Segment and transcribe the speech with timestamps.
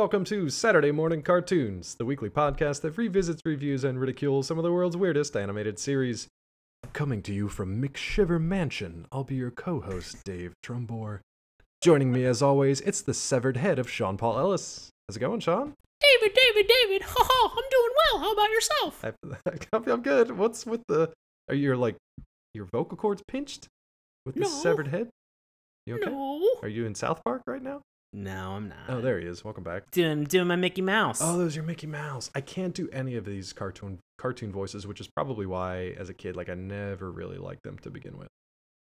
[0.00, 4.64] welcome to Saturday Morning Cartoons, the weekly podcast that revisits, reviews, and ridicules some of
[4.64, 6.26] the world's weirdest animated series.
[6.94, 11.20] Coming to you from McShiver Mansion, I'll be your co host, Dave Trumbore.
[11.82, 14.88] Joining me, as always, it's the severed head of Sean Paul Ellis.
[15.06, 15.74] How's it going, Sean?
[16.00, 17.02] David, David, David.
[17.02, 18.20] Ha ha, I'm doing well.
[18.22, 19.04] How about yourself?
[19.04, 20.30] I, I'm good.
[20.38, 21.12] What's with the.
[21.50, 21.96] Are your, like,
[22.54, 23.66] your vocal cords pinched
[24.24, 24.48] with the No.
[24.48, 25.10] severed head?
[25.84, 26.10] You okay?
[26.10, 26.42] No.
[26.62, 27.82] Are you in South Park right now?
[28.12, 28.78] No, I'm not.
[28.88, 29.44] Oh, there he is.
[29.44, 29.90] Welcome back.
[29.92, 31.20] Doing, doing my Mickey Mouse.
[31.22, 32.30] Oh, those are Mickey Mouse.
[32.34, 36.14] I can't do any of these cartoon cartoon voices, which is probably why, as a
[36.14, 38.28] kid, like I never really liked them to begin with.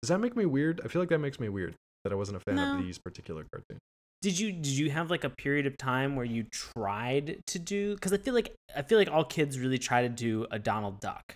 [0.03, 0.81] Does that make me weird?
[0.85, 2.77] I feel like that makes me weird that I wasn't a fan No.
[2.79, 3.79] of these particular cartoons.
[4.23, 7.95] Did you did you have like a period of time where you tried to do?
[7.95, 11.01] Because I feel like I feel like all kids really try to do a Donald
[11.01, 11.35] Duck.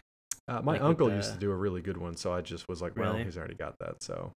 [0.48, 2.80] Uh, my Like uncle used to do a really good one, so I just was
[2.82, 3.24] like, well, Really?
[3.24, 4.02] he's already got that.
[4.02, 4.32] So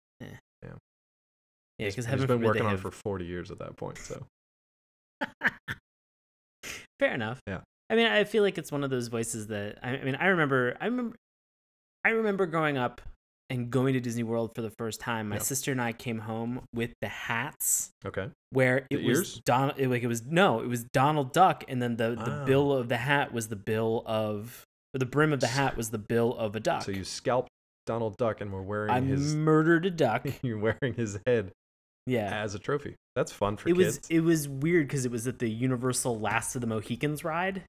[1.79, 3.99] Yeah, because he's been working on it have- for 40 years at that point.
[3.99, 4.27] So
[6.99, 7.41] Fair enough.
[7.47, 7.61] Yeah.
[7.91, 10.27] I mean, I feel like it's one of those voices that I, I mean, I
[10.27, 11.17] remember, I remember,
[12.05, 13.01] I remember growing up
[13.51, 15.29] and going to Disney World for the first time.
[15.29, 15.43] My Yeah.
[15.43, 19.41] sister and I came home with the hats okay, where it The was ears?
[19.47, 19.79] Donald.
[19.79, 22.45] It, like it was no, it was Donald Duck, and then the the Ah.
[22.45, 25.91] bill of the hat was the bill of, or the brim of the hat was
[25.91, 26.83] the bill of a duck.
[26.83, 27.49] so you scalped
[27.87, 30.27] Donald Duck and were wearing I his murdered a duck.
[30.43, 31.53] you're wearing his head
[32.09, 32.43] Yeah.
[32.43, 32.95] as a trophy.
[33.17, 33.99] That's fun for it kids.
[33.99, 37.63] was it was weird because it was at the Universal Last of the Mohicans ride,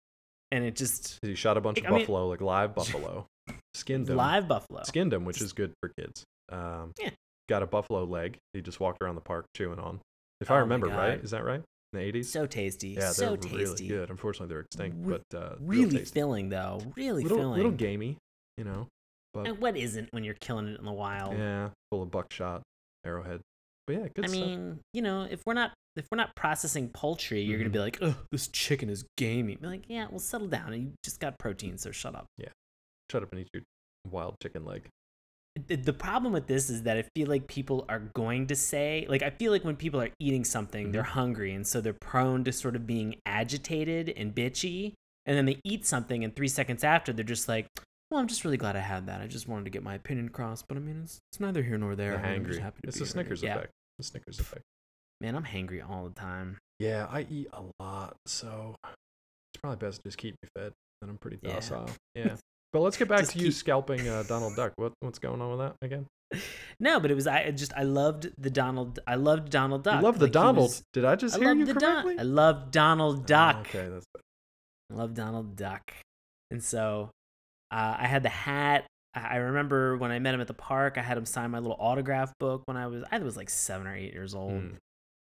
[0.52, 3.26] and it just he shot a bunch of I mean- buffalo, like live buffalo,
[3.74, 4.84] skinned them live buffalo.
[4.84, 6.24] skinned him, which is good for kids.
[6.52, 7.10] Um, Yeah.
[7.50, 8.38] Got a buffalo leg.
[8.54, 10.00] He just walked around the park chewing on.
[10.40, 11.62] If I Oh my remember right, is that right?
[11.94, 12.32] In the eighties.
[12.32, 12.90] So tasty.
[12.90, 13.58] yeah, so they're tasty.
[13.58, 14.10] really good.
[14.12, 16.80] Unfortunately, they're extinct, Re- but uh, Really filling though.
[16.96, 17.58] Really little, filling.
[17.58, 18.18] little gamey,
[18.60, 18.86] you know.
[19.34, 21.36] But And what isn't when you're killing it in the wild?
[21.36, 22.62] yeah, full of buckshot,
[23.04, 23.42] arrowhead.
[23.90, 24.40] But yeah, good I stuff.
[24.40, 27.98] mean, you know, if we're not if we're not processing poultry, you're gonna be like,
[28.04, 29.56] oh, this chicken is gamey.
[29.56, 30.74] Be like, yeah, well, settle down.
[30.80, 32.28] You just got protein, so shut up.
[32.38, 32.50] Yeah,
[33.12, 33.64] shut up and eat your
[34.08, 34.88] wild chicken leg.
[35.66, 39.08] The, the problem with this is that I feel like people are going to say,
[39.10, 41.08] like, I feel like when people are eating something, they're Mhm.
[41.08, 44.94] hungry, and so they're prone to sort of being agitated and bitchy,
[45.26, 47.66] and then they eat something, and three seconds after, they're just like.
[48.12, 49.22] Well, I'm just really glad I had that.
[49.22, 51.78] I just wanted to get my opinion across, but I mean, it's, it's neither here
[51.78, 52.18] nor there.
[52.18, 53.12] They're I'm just happy to It's be here.
[53.12, 53.56] Snickers yeah.
[53.58, 53.72] effect.
[54.00, 54.64] The Snickers effect.
[55.22, 56.58] Man, I'm hangry all the time.
[56.80, 60.72] Yeah, I eat a lot, so it's probably best to just keep me fed.
[61.02, 61.54] Then I'm pretty Yeah.
[61.56, 61.90] docile.
[62.16, 62.36] Yeah.
[62.72, 64.74] But let's get back to you scalping uh, Donald Duck.
[64.78, 66.06] What what's going on with that again?
[66.82, 69.96] No, but it was I just I loved the Donald I loved Donald Duck.
[70.00, 70.70] You love the Like, Donald.
[70.70, 72.20] was- Did I just I hear you the Don- correctly?
[72.20, 73.58] I love Donald Oh, Duck.
[73.68, 74.22] okay, that's good.
[74.92, 75.92] I love Donald Duck.
[76.52, 77.10] And so
[77.72, 78.86] uh, I had the hat.
[79.20, 81.60] I I remember when I met him at the park, I had him sign my
[81.60, 84.54] little autograph book when I was I was like seven or eight years old.
[84.54, 84.76] Mm.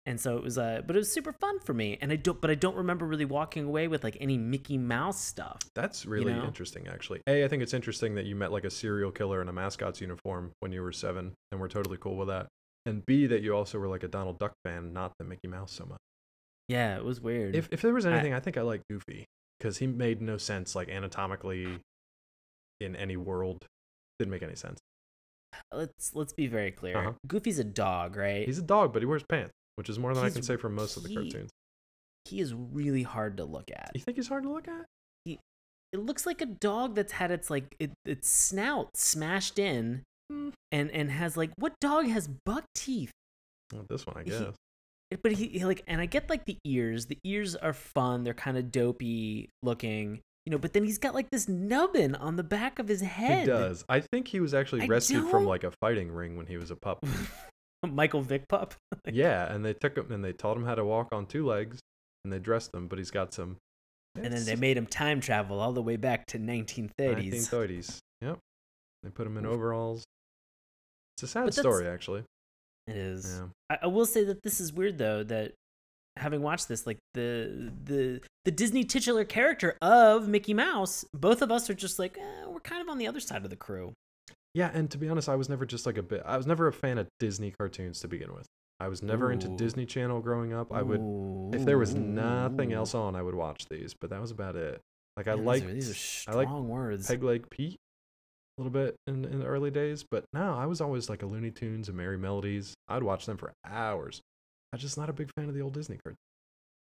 [0.06, 1.98] And so it was uh but it was super fun for me.
[2.02, 5.22] And I don't but I don't remember really walking away with like any Mickey Mouse
[5.22, 5.60] stuff.
[5.76, 6.44] That's really know?
[6.44, 7.22] interesting, actually.
[7.28, 10.02] A, I think it's interesting that you met like a serial killer in a mascot's
[10.02, 12.48] uniform when you were seven, and we're totally cool with that.
[12.86, 15.72] And B, that you also were like a Donald Duck fan, not the Mickey Mouse
[15.72, 16.00] so much.
[16.68, 17.56] Yeah, it was weird.
[17.56, 19.26] If if there was I- anything, I, think I like Goofy
[19.58, 21.80] because he made no sense like anatomically
[22.82, 23.66] in any world.
[24.24, 24.80] Didn't make any sense.
[25.72, 26.98] let's let's be very clear.
[26.98, 27.12] Uh-huh.
[27.28, 28.46] Goofy's a dog, right?
[28.46, 30.70] He's a dog, but he wears pants, which is more than I can say for
[30.70, 31.50] most of the he- cartoons.
[32.26, 33.92] he is really hard to look at.
[33.94, 34.86] You think he's hard to look at?
[35.26, 35.40] He
[35.92, 40.50] it looks like a dog that's had its like it, its snout smashed in, Hmm.
[40.72, 43.12] and and has like what dog has buck teeth?
[43.74, 44.42] Well, this one, I guess.
[45.12, 47.06] It- But he, he like, and I get like the ears.
[47.06, 48.24] The ears are fun.
[48.24, 50.58] They're kind of dopey looking, you know.
[50.58, 53.42] But then he's got like this nubbin on the back of his head.
[53.42, 53.84] He does.
[53.90, 56.58] I think he was actually I rescued from don't- like a fighting ring when he
[56.58, 57.06] was a pup.
[57.86, 58.76] Michael Vick pup.
[59.12, 61.80] yeah, and they took him and they taught him how to walk on two legs,
[62.24, 62.88] and they dressed him.
[62.88, 63.58] But he's got some.
[64.16, 67.50] And then they made him time travel all the way back to 1930s.
[67.50, 67.98] 1930s.
[68.22, 68.38] Yep.
[69.02, 70.04] They put him in overalls.
[71.18, 72.24] It's a sad story, actually.
[72.88, 73.40] It is.
[73.40, 73.48] Yeah.
[73.70, 75.54] I, I will say that this is weird though that
[76.18, 81.52] having watched this, like the the the Disney titular character of Mickey Mouse, both of
[81.52, 83.94] us are just like eh, we're kind of on the other side of the crew.
[84.54, 86.22] Yeah, and to be honest, I was never just like a bit.
[86.26, 88.46] I was never a fan of Disney cartoons to begin with.
[88.80, 90.72] I was never into Disney Channel growing up.
[90.74, 91.02] I would,
[91.56, 93.94] if there was nothing else on, I would watch these.
[94.00, 94.82] But that was about it.
[95.16, 97.08] Like I Man, these are- these I like strong words.
[97.08, 97.78] Peg Leg Pete
[98.58, 101.26] a little bit in, in the early days, but no, I was always like a
[101.26, 102.74] Looney Tunes and Merrie Melodies.
[102.88, 104.22] I'd watch them for hours.
[104.74, 106.18] I'm just not a big fan of the old Disney cartoons.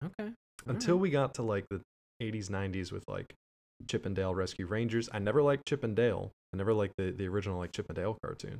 [0.04, 0.32] okay.
[0.66, 1.02] Until alright.
[1.02, 1.80] we got to like the
[2.20, 3.32] 80s, 90s with like
[3.88, 5.08] Chip and Dale Rescue Rangers.
[5.12, 6.32] I never liked Chip and Dale.
[6.52, 8.58] I never liked the, the original like Chip and Dale cartoon.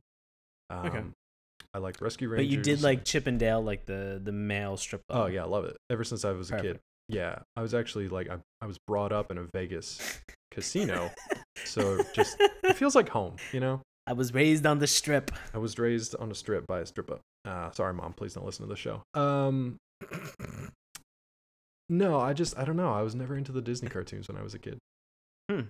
[0.71, 1.03] Um, Okay.
[1.75, 2.47] I liked Rescue Rangers.
[2.47, 5.03] But you did like Chip and Dale, like the the male strip.
[5.11, 5.77] Oh yeah, I love it.
[5.91, 6.79] Ever since I was a kid.
[7.09, 10.01] Yeah, I was actually like I, I was brought up in a Vegas
[10.51, 11.11] casino,
[11.65, 13.37] so just it feels like home.
[13.53, 15.31] You know, I was raised on the strip.
[15.53, 17.19] I was raised on a strip by a stripper.
[17.47, 18.13] Uh, sorry, mom.
[18.13, 19.03] Please don't listen to the show.
[19.15, 19.77] Um,
[21.89, 22.93] no, I just I don't know.
[22.93, 24.79] I was never into the Disney cartoons when I was a kid.
[25.51, 25.61] Hmm.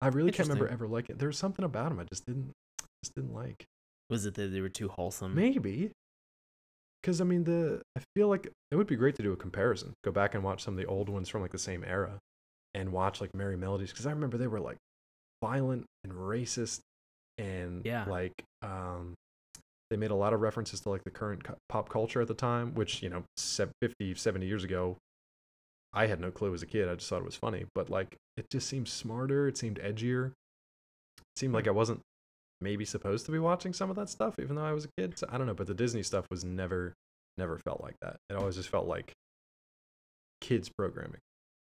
[0.00, 1.16] I really can't remember ever liking.
[1.18, 2.52] There was something about them I just didn't
[3.04, 3.64] just didn't like.
[4.08, 5.34] Was it that they were too wholesome?
[5.34, 5.92] Maybe.
[7.00, 9.94] Because I mean, the I feel like it would be great to do a comparison.
[10.04, 12.18] Go back and watch some of the old ones from like the same era,
[12.74, 13.90] and watch like Merrie Melodies.
[13.90, 14.78] Because I remember they were like
[15.42, 16.80] violent and racist,
[17.38, 18.04] and Yeah.
[18.08, 18.32] like
[18.62, 19.14] um,
[19.90, 22.74] they made a lot of references to like the current pop culture at the time,
[22.74, 24.96] which you know, se- 50, 70 years ago,
[25.92, 26.88] I had no clue as a kid.
[26.88, 29.48] I just thought it was funny, but like it just seemed smarter.
[29.48, 30.28] It seemed edgier.
[31.18, 32.00] It seemed like I wasn't
[32.60, 35.18] maybe supposed to be watching some of that stuff, even though I was a kid.
[35.18, 36.94] So I don't know, but the Disney stuff was never,
[37.36, 38.16] never felt like that.
[38.28, 39.12] It always just felt like
[40.40, 41.20] kids programming.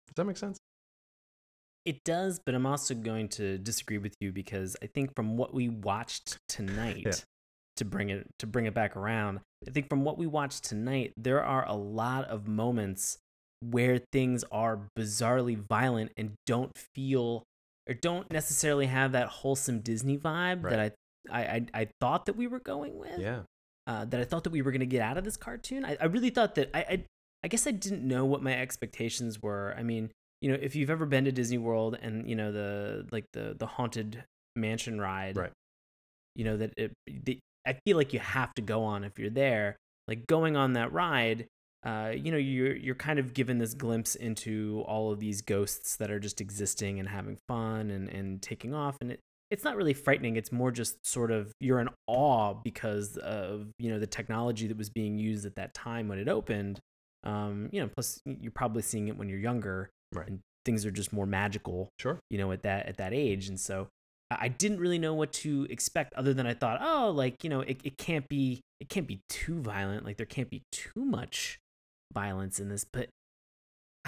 [0.08, 0.58] Does that make sense?
[1.84, 5.55] It does, but I'm also going to disagree with you because I think from what
[5.55, 7.25] we watched tonight,
[7.76, 11.12] to bring it to bring it back around, I think from what we watched tonight,
[11.17, 13.19] there are a lot of moments
[13.61, 17.43] where things are bizarrely violent and don't feel
[17.88, 20.90] or don't necessarily have that wholesome Disney vibe that I,
[21.31, 23.19] I I I thought that we were going with.
[23.19, 23.40] Yeah.
[23.87, 25.84] uh, that I thought that we were going to get out of this cartoon.
[25.84, 27.05] I, I really thought that I, I
[27.44, 29.75] I guess I didn't know what my expectations were.
[29.78, 33.06] I mean, you know, if you've ever been to Disney World and you know the
[33.12, 34.25] like the the haunted
[34.56, 35.52] mansion ride, Right.
[36.34, 39.31] You know that it, the, I feel like you have to go on if you're
[39.31, 39.77] there.
[40.09, 41.47] Like going on that ride,
[41.85, 45.97] uh, you know, you're you're kind of given this glimpse into all of these ghosts
[45.97, 49.21] that are just existing and having fun and and taking off, and it
[49.51, 50.37] it's not really frightening.
[50.37, 54.77] It's more just sort of you're in awe because of you know the technology that
[54.77, 56.81] was being used at that time when it opened.
[57.25, 60.29] Um, you know, plus you're probably seeing it when you're younger, Right.
[60.29, 61.89] and things are just more magical.
[61.99, 62.19] Sure.
[62.31, 63.89] You know, at that at that age, and so
[64.31, 67.61] I didn't really know what to expect other than I thought, oh, like you know,
[67.61, 70.05] it, it can't be it can't be too violent.
[70.05, 71.58] Like there can't be too much
[72.12, 73.08] violence in this, but.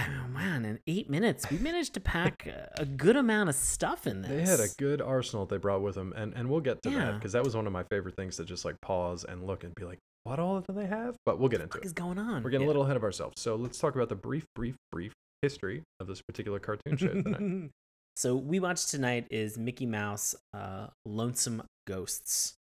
[0.00, 2.46] I mean, man, in eight minutes, we managed to pack
[2.78, 4.30] a- a good amount of stuff in this.
[4.30, 6.90] They had a good arsenal that they brought with them, and, and we'll get to
[6.90, 9.64] that because that was one of my favorite things to just like pause and look
[9.64, 11.16] and be like, what all do they have?
[11.26, 11.86] But we'll get into What it.
[11.86, 12.44] is going on?
[12.44, 12.66] We're getting Yeah.
[12.66, 13.42] a little ahead of ourselves.
[13.42, 15.12] So let's talk about the brief, brief, brief
[15.42, 17.70] history of this particular cartoon show tonight.
[18.18, 22.54] so we watched tonight is Mickey Mouse uh, Lonesome Ghosts.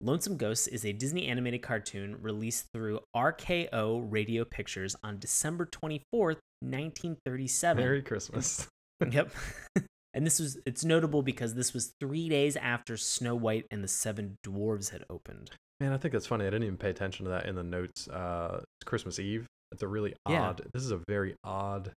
[0.00, 6.38] Lonesome Ghosts is a Disney animated cartoon released through RKO Radio Pictures on December 24th,
[6.60, 7.84] 1937.
[7.84, 8.68] Merry Christmas.
[9.10, 9.32] Yep.
[10.14, 13.88] and this was it's notable because this was 3 days after Snow White and the
[13.88, 15.50] Seven Dwarves had opened.
[15.80, 16.44] Man, I think that's funny.
[16.46, 18.06] I didn't even pay attention to that in the notes.
[18.06, 19.48] Uh, it's Christmas Eve.
[19.72, 20.32] It's a really odd.
[20.32, 20.48] Yeah.
[20.50, 20.62] odd.
[20.72, 21.90] This is a very odd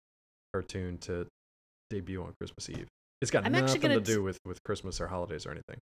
[0.55, 1.27] cartoon to
[1.95, 2.87] debut on Christmas Eve.
[3.21, 5.79] It's got I'm nothing to do with with Christmas or holidays or anything.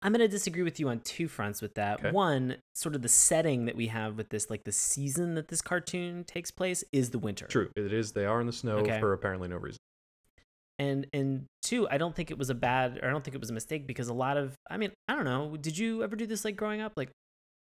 [0.00, 1.98] I'm going to disagree with you on two fronts with that.
[1.98, 2.12] Okay.
[2.12, 5.60] One, sort of the setting that we have with this, like the season that this
[5.60, 7.46] cartoon takes place, is the winter.
[7.48, 8.12] True, it is.
[8.12, 9.00] They are in the snow Okay.
[9.00, 9.78] for apparently no reason.
[10.78, 13.40] And and two, I don't think it was a bad, or I don't think it
[13.40, 15.56] was a mistake because a lot of, I mean, I don't know.
[15.56, 16.92] Did you ever do this like growing up?
[16.96, 17.10] Like,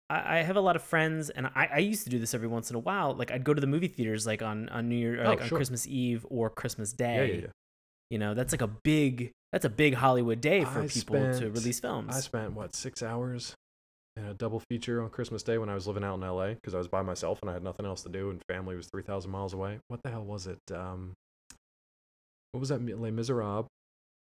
[0.09, 2.49] I, I have a lot of friends, and I, I used to do this every
[2.49, 3.12] once in a while.
[3.14, 5.42] Like, I'd go to the movie theaters like on on New Year, or Oh, like
[5.42, 5.49] on.
[5.50, 7.35] Christmas Eve or Christmas Yeah, Day.
[7.35, 7.47] yeah, yeah.
[8.12, 11.50] You know, that's like a big, that's a big Hollywood day for I people to
[11.50, 12.14] release films.
[12.14, 13.54] I spent what six hours
[14.16, 16.75] in a double feature on Christmas Day when I was living out in LA because
[16.75, 19.02] I was by myself and I had nothing else to do and family was three
[19.02, 19.78] thousand miles away.
[19.88, 20.59] What the hell was it?
[20.75, 21.14] Um,
[22.52, 22.85] what was that?
[22.85, 23.66] Les Miserables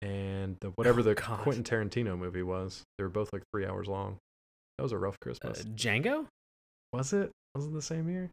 [0.00, 1.40] and the whatever Oh, the God.
[1.40, 2.82] Quentin Tarantino movie was.
[2.96, 4.16] They were both like three hours long.
[4.78, 5.64] That was a rough uh, Christmas.
[5.64, 6.26] Django?
[6.94, 7.30] was it?
[7.54, 8.30] Was it the same year?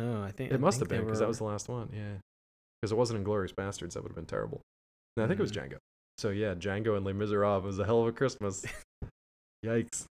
[0.00, 1.68] Oh, I think It I must have think they been because that was the last
[1.68, 1.90] one.
[1.92, 2.14] Yeah,
[2.84, 3.94] because it wasn't Inglourious Basterds.
[3.94, 4.60] That would have been terrible.
[5.16, 5.70] No, I think it was Mhm.
[5.70, 5.76] Django.
[6.18, 8.62] So yeah, Django and Les Miserables was a hell of a Christmas.
[9.64, 10.04] Yikes.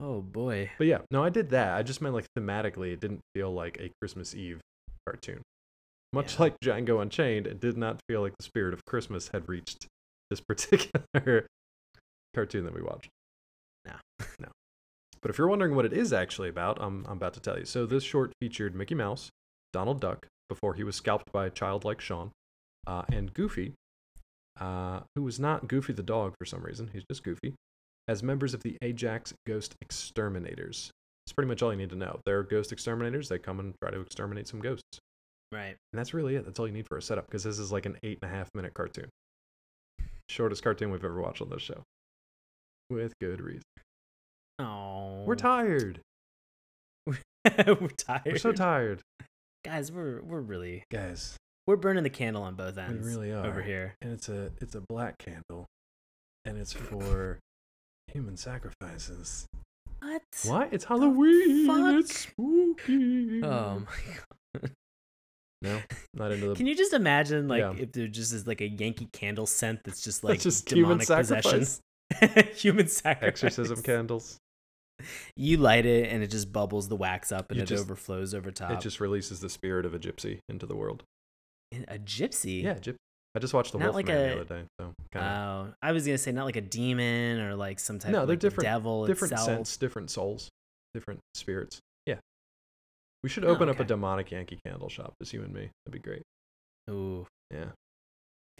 [0.00, 0.70] Oh boy.
[0.78, 1.76] But yeah, no, I did that.
[1.76, 4.60] I just meant like thematically, it didn't feel like a Christmas Eve
[5.06, 5.42] cartoon.
[6.14, 6.40] Much Yeah.
[6.40, 9.86] like Django Unchained, it did not feel like the spirit of Christmas had reached
[10.30, 11.46] this particular
[12.34, 13.10] cartoon that we watched.
[13.84, 13.92] No.
[14.38, 14.48] no.
[15.20, 17.66] But if you're wondering what it is actually about, I'm, I'm about to tell you.
[17.66, 19.28] So this short featured Mickey Mouse,
[19.74, 22.32] Donald Duck, before he was scalped by a child like Sean,
[22.86, 23.72] uh, and Goofy,
[24.60, 26.90] uh, who was not Goofy the dog for some reason.
[26.92, 27.54] He's just Goofy,
[28.06, 30.90] as members of the Ajax Ghost Exterminators.
[31.24, 32.18] That's pretty much all you need to know.
[32.26, 33.28] They're ghost exterminators.
[33.28, 34.98] They come and try to exterminate some ghosts.
[35.52, 35.76] Right.
[35.92, 36.44] And that's really it.
[36.44, 38.34] That's all you need for a setup because this is like an eight and a
[38.34, 39.08] half minute cartoon.
[40.28, 41.82] Shortest cartoon we've ever watched on this show.
[42.88, 43.62] With good reason.
[44.58, 46.00] Oh, We're tired.
[47.06, 48.22] we're tired.
[48.26, 49.00] We're so tired,
[49.64, 49.90] guys.
[49.92, 51.36] We're we're really guys.
[51.66, 53.06] we're burning the candle on both ends.
[53.06, 53.46] We really are.
[53.46, 53.94] over here.
[54.02, 55.66] And it's a it's a black candle,
[56.44, 57.38] and it's for
[58.12, 59.46] human sacrifices.
[60.00, 60.22] What?
[60.44, 60.72] What?
[60.72, 61.68] It's Halloween.
[61.98, 63.42] It's spooky.
[63.44, 64.70] Oh my god.
[65.62, 65.80] no,
[66.14, 66.54] not into the.
[66.54, 67.74] Can you just imagine, like, Yeah.
[67.76, 70.98] if there just is like a Yankee candle scent that's just like That's just human
[70.98, 72.54] demonic possession, sacrifice.
[72.60, 74.38] human sacrifice, Exorcism candles.
[75.36, 78.34] You light it and it just bubbles the wax up and You it just- overflows
[78.34, 78.70] over top.
[78.72, 81.02] It just releases the spirit of a gypsy into the world.
[81.88, 82.62] a gypsy.
[82.62, 82.96] Yeah, gyp-
[83.34, 85.74] I just watched the Not Wolfman like the a- other day, so kind of Oh,
[85.82, 88.34] I was gonna say not like a demon or like some type No, of they're
[88.34, 89.46] like, different- devil different itself.
[89.46, 90.48] scents, different souls,
[90.94, 91.78] different spirits.
[92.06, 92.18] Yeah,
[93.22, 95.70] we should Oh, open up a demonic Yankee candle shop, just you and me.
[95.86, 96.22] That'd be great.
[96.90, 97.70] Ooh, Yeah,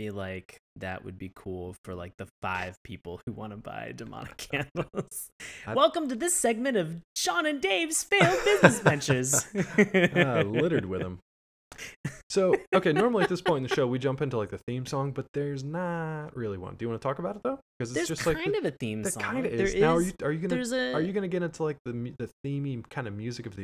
[0.01, 3.93] feel like that would be cool for like the five people who want to buy
[3.95, 5.29] demonic candles.
[5.67, 9.47] I'd- Welcome to this segment of Sean and Dave's failed business ventures.
[10.17, 11.19] Ah, littered with them.
[12.31, 14.87] So, okay, normally at this point in the show, we jump into like the theme
[14.87, 16.77] song, but there's not really one.
[16.77, 17.59] Do you want to talk about it though?
[17.77, 19.21] Because it's There's just like kind of a theme song.
[19.21, 19.75] kind of There is.
[19.75, 22.31] Now, are you are you gonna a are you gonna get into like the the
[22.47, 23.57] themey kind of music of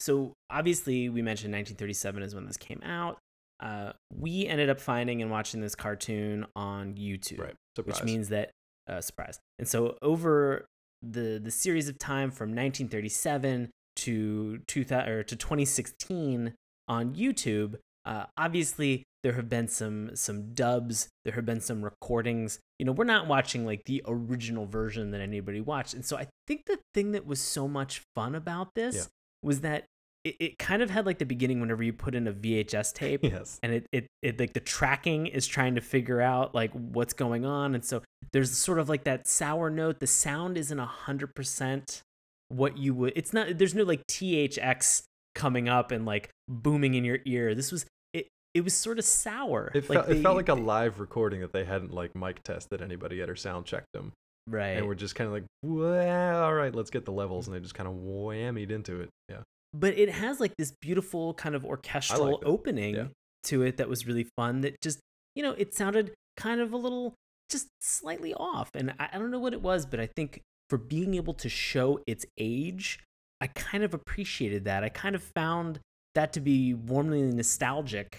[0.00, 3.18] So obviously, we mentioned 1937 is when this came out.
[3.60, 7.54] Uh, we ended up finding and watching this cartoon on YouTube, right.
[7.84, 8.50] Which means that
[8.88, 9.38] uh, surprise.
[9.58, 10.66] And so over
[11.02, 16.54] the the series of time from 1937 to 2000 or to 2016
[16.86, 22.60] on YouTube, uh, obviously there have been some some dubs, there have been some recordings.
[22.78, 25.94] You know, we're not watching like the original version that anybody watched.
[25.94, 29.02] And so I think the thing that was so much fun about this Yeah.
[29.42, 29.84] Was that
[30.24, 33.20] it, it kind of had like the beginning whenever you put in a VHS tape
[33.22, 33.58] yes.
[33.62, 37.44] and it, it it like the tracking is trying to figure out like what's going
[37.44, 37.74] on.
[37.74, 38.02] And so
[38.32, 40.00] there's sort of like that sour note.
[40.00, 42.02] The sound isn't a hundred percent
[42.50, 45.02] what you would it's not there's no like thx
[45.34, 47.54] coming up and like booming in your ear.
[47.54, 49.70] This was it it was sort of sour.
[49.74, 52.82] It, like felt, it felt like a live recording that they hadn't like mic tested
[52.82, 54.12] anybody yet or sound checked them,
[54.48, 54.76] right.
[54.76, 57.60] and we're just kind of like, well, all right, let's get the levels, and they
[57.60, 59.08] just kind of whammied into it.
[59.28, 63.06] Yeah, but it has like this beautiful kind of orchestral opening Yeah.
[63.44, 65.00] to it that was really fun that just
[65.34, 67.14] you know it sounded kind of a little
[67.50, 68.68] just slightly off.
[68.74, 71.48] And I, I don't know what it was but i think for being able to
[71.48, 73.00] show its age
[73.40, 74.84] i kind of appreciated that.
[74.84, 75.80] I kind of found
[76.14, 78.18] that to be warmly nostalgic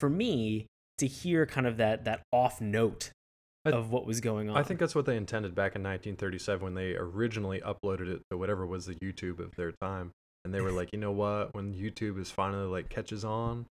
[0.00, 0.66] for me
[0.98, 3.10] to hear kind of that that off note
[3.66, 6.62] I- of what was going on I think that's what they intended back in 1937
[6.62, 10.12] when they originally uploaded it to whatever was the YouTube of their time,
[10.44, 11.54] and they were like, you know what?
[11.54, 13.66] When YouTube is finally like catches on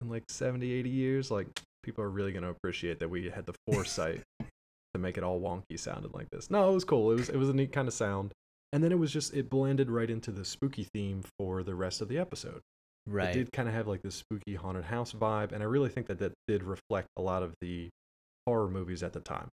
[0.00, 1.48] in like 70, 80 years, like
[1.82, 5.78] people are really gonna appreciate that we had the foresight to make it all wonky
[5.78, 6.50] sounding like this.
[6.50, 7.12] No, it was cool.
[7.12, 8.32] It was it was a neat kind of sound,
[8.72, 12.00] and then it was just it blended right into the spooky theme for the rest
[12.00, 12.60] of the episode.
[13.06, 13.30] Right.
[13.30, 16.06] It did kind of have like this spooky haunted house vibe, and I really think
[16.08, 17.88] that that did reflect a lot of the
[18.50, 19.48] horror movies at the time.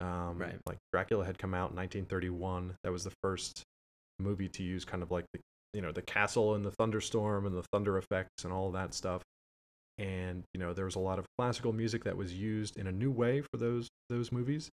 [0.00, 0.58] Um, Right.
[0.66, 2.74] Like Dracula had come out in 1931.
[2.82, 3.62] That was the first
[4.18, 5.40] movie to use kind of like the
[5.72, 9.22] you know the castle and the thunderstorm and the thunder effects and all that stuff.
[9.98, 12.92] And you know there was a lot of classical music that was used in a
[12.92, 14.68] new way for those those movies.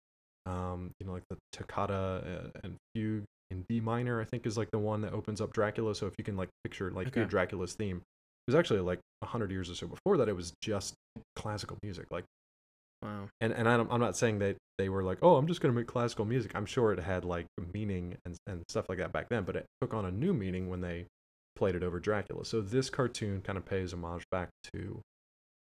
[0.48, 4.58] Um, you know like the toccata uh, and fugue in D minor, I think is
[4.58, 5.94] like the one that opens up Dracula.
[5.94, 7.26] So if you can like picture like Okay.
[7.26, 10.30] Dracula's theme, it was actually like hundred years or so before that.
[10.30, 10.94] It was just
[11.36, 12.24] classical music, like
[13.02, 15.74] wow and and I'm, I'm not saying that they were like, oh, I'm just gonna
[15.74, 16.52] make classical music.
[16.56, 19.66] I'm sure it had like meaning and and stuff like that back then, but it
[19.82, 21.06] took on a new meaning when they
[21.56, 22.46] played it over Dracula.
[22.46, 25.02] So this cartoon kind of pays homage back to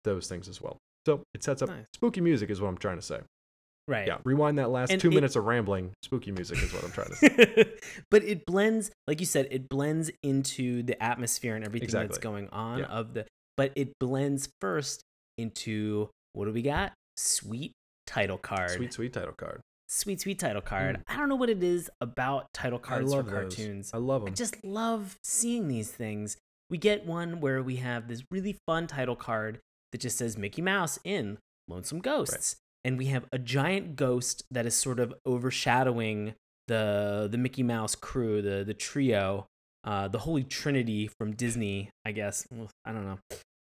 [0.04, 0.76] those things as well.
[1.06, 1.86] So it sets up Nice.
[1.94, 3.20] spooky music, is what I'm trying to say.
[3.88, 5.92] right Yeah, rewind that last And two it- minutes of rambling.
[6.02, 7.72] Spooky music is what I'm trying to say.
[8.10, 12.48] but it blends, like you said, it blends into the atmosphere and everything that's going
[12.50, 12.86] on Yeah.
[12.86, 13.24] of the.
[13.56, 15.00] But it blends first
[15.38, 16.92] into what do we got?
[17.16, 17.72] Sweet
[18.06, 18.70] title card.
[18.70, 19.60] Sweet, sweet title card.
[19.88, 21.02] sweet, sweet title card.
[21.08, 23.32] I don't know what it is about title cards for those.
[23.32, 23.90] cartoons.
[23.94, 24.32] I love them.
[24.32, 26.36] I just love seeing these things.
[26.70, 29.60] We get one where we have this really fun title card
[29.92, 32.56] that just says Mickey Mouse in Lonesome Ghosts.
[32.84, 36.34] And we have a giant ghost that is sort of overshadowing
[36.68, 39.46] the the Mickey Mouse crew, the the trio,
[39.84, 42.46] uh, the Holy Trinity from Disney, I guess.
[42.84, 43.18] I don't know.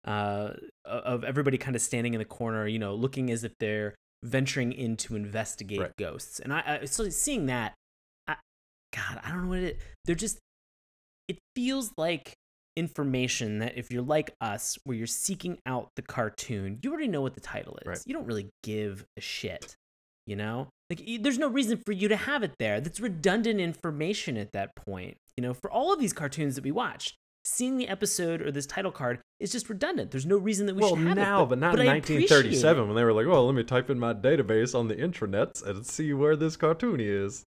[0.06, 0.52] Uh,
[0.84, 4.72] of everybody kind of standing in the corner, you know, looking as if they're venturing
[4.72, 5.96] in to investigate Right.
[5.98, 6.38] ghosts.
[6.38, 7.74] And I, I so seeing that,
[8.28, 8.36] I,
[8.94, 9.80] God, I don't know what it.
[10.04, 10.38] They're just.
[11.28, 12.34] It feels like
[12.76, 17.22] information that if you're like us, where you're seeking out the cartoon, you already know
[17.22, 17.86] what the title is.
[17.86, 18.02] Right.
[18.06, 19.74] You don't really give a shit,
[20.26, 20.68] you know?
[20.88, 22.80] Like, there's no reason for you to have it there.
[22.80, 25.16] That's redundant information at that point.
[25.36, 27.14] You know, for all of these cartoons that we watch,
[27.46, 30.10] seeing the episode or this title card is just redundant.
[30.10, 31.48] There's no reason that we well, should have now, it.
[31.48, 34.12] but, not in I 1937 when they were like, "Well, let me type in my
[34.14, 37.44] database on the intranets and see where this cartoon is."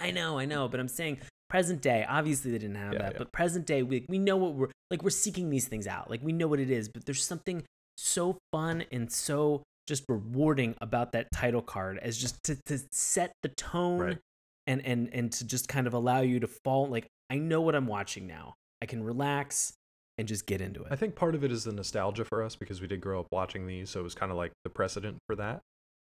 [0.00, 1.18] I know, I know, but I'm saying
[1.48, 2.04] present day.
[2.08, 3.18] Obviously, they didn't have Yeah, that, yeah.
[3.18, 5.02] but present day, we we know what we're like.
[5.02, 6.10] We're seeking these things out.
[6.10, 7.62] Like we know what it is, but there's something
[7.96, 13.32] so fun and so just rewarding about that title card as just to, to set
[13.42, 14.18] the tone Right.
[14.66, 16.86] and and and to just kind of allow you to fall.
[16.88, 18.54] Like I know what I'm watching now.
[18.82, 19.74] I can relax
[20.18, 20.88] and just get into it.
[20.90, 23.28] I think part of it is the nostalgia for us because we did grow up
[23.30, 25.60] watching these, so it was kind of like the precedent for that.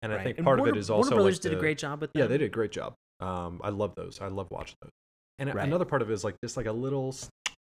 [0.01, 1.59] And I think And part Warner, of it is also Warner Brothers like did a
[1.59, 2.93] great job with Yeah, they did a great job.
[3.19, 4.19] Um, I love those.
[4.21, 4.89] I love watching those.
[5.37, 5.65] And Right.
[5.67, 7.13] another part of it is like just like a little,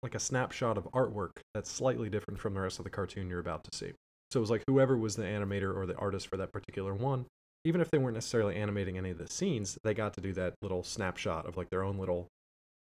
[0.03, 3.41] like a snapshot of artwork that's slightly different from the rest of the cartoon you're
[3.41, 3.93] about to see.
[4.31, 7.25] So it was like whoever was the animator or the artist for that particular one,
[7.65, 10.55] even if they weren't necessarily animating any of the scenes, they got to do that
[10.61, 12.29] little snapshot of like their own little,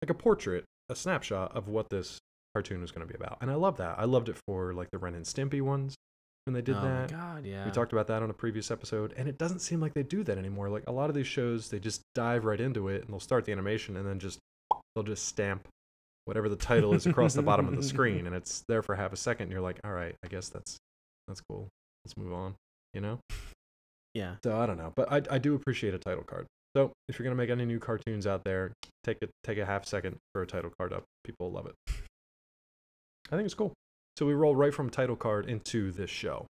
[0.02, 2.18] like a portrait, a snapshot of what this
[2.54, 3.38] cartoon was going to be about.
[3.40, 3.98] And I love that.
[3.98, 5.94] I loved it for like the Ren and Stimpy ones
[6.44, 7.10] when they did oh that.
[7.10, 7.64] god, yeah.
[7.64, 10.24] We talked about that on a previous episode, and it doesn't seem like they do
[10.24, 10.70] that anymore.
[10.70, 13.44] Like a lot of these shows, they just dive right into it and they'll start
[13.44, 14.38] the animation and then just
[14.94, 15.68] they'll just stamp
[16.24, 19.12] whatever the title is across the bottom of the screen, and it's there for half
[19.12, 19.44] a second.
[19.44, 20.78] And you're like, all right, I guess that's
[21.26, 21.68] that's cool.
[22.04, 22.54] Let's move on.
[22.94, 23.20] You know?
[24.14, 24.36] yeah.
[24.42, 26.46] So I don't know, but I I do appreciate a title card.
[26.78, 29.84] So if you're gonna make any new cartoons out there, take it take a half
[29.84, 31.02] second for a title card up.
[31.24, 31.74] People will love it.
[33.32, 33.72] I think it's cool.
[34.16, 36.46] So we roll right from title card into this show.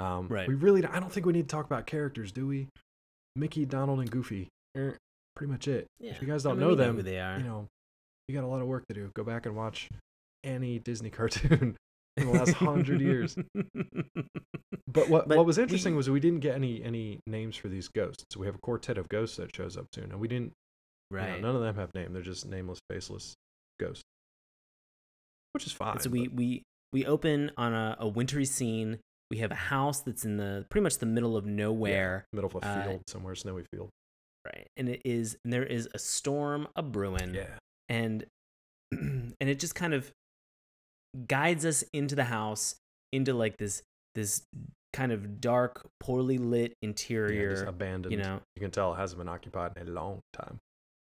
[0.00, 0.48] Um, Right.
[0.48, 2.66] We really, I don't think we need to talk about characters, do we?
[3.36, 4.48] Mickey, Donald, and Goofy.
[4.76, 4.98] Er,
[5.36, 5.86] pretty much it.
[6.00, 6.10] Yeah.
[6.10, 7.38] If you guys don't mean, know them, who they are.
[7.38, 7.68] you know,
[8.26, 9.12] you got a lot of work to do.
[9.14, 9.88] Go back and watch
[10.42, 11.76] any Disney cartoon
[12.20, 13.36] in the last hundred years.
[14.92, 17.68] But what But what was we- interesting was we didn't get any any names for
[17.68, 18.36] these ghosts.
[18.36, 20.52] We have a quartet of ghosts that shows up soon, and we didn't.
[21.12, 21.40] you know, right.
[21.40, 22.12] none of them have name.
[22.12, 23.34] They're just nameless, faceless
[23.78, 24.02] ghosts,
[25.52, 25.92] which is fine.
[25.92, 28.98] And so we but- we we open on a, a wintry scene.
[29.30, 32.50] We have a house that's in the pretty much the middle of yeah, nowhere, middle
[32.52, 33.90] of a uh, field somewhere, snowy field.
[34.44, 34.66] right?
[34.76, 37.46] And it is and there is a storm a brewing, Yeah,
[37.88, 38.24] and
[38.92, 40.10] and it just kind of
[41.26, 42.76] guides us into the house
[43.12, 43.82] into like this
[44.14, 44.42] this
[44.92, 47.50] kind of dark, poorly lit yeah, interior.
[47.50, 48.12] just abandoned.
[48.12, 50.58] you know, you can tell it hasn't been occupied in a long time.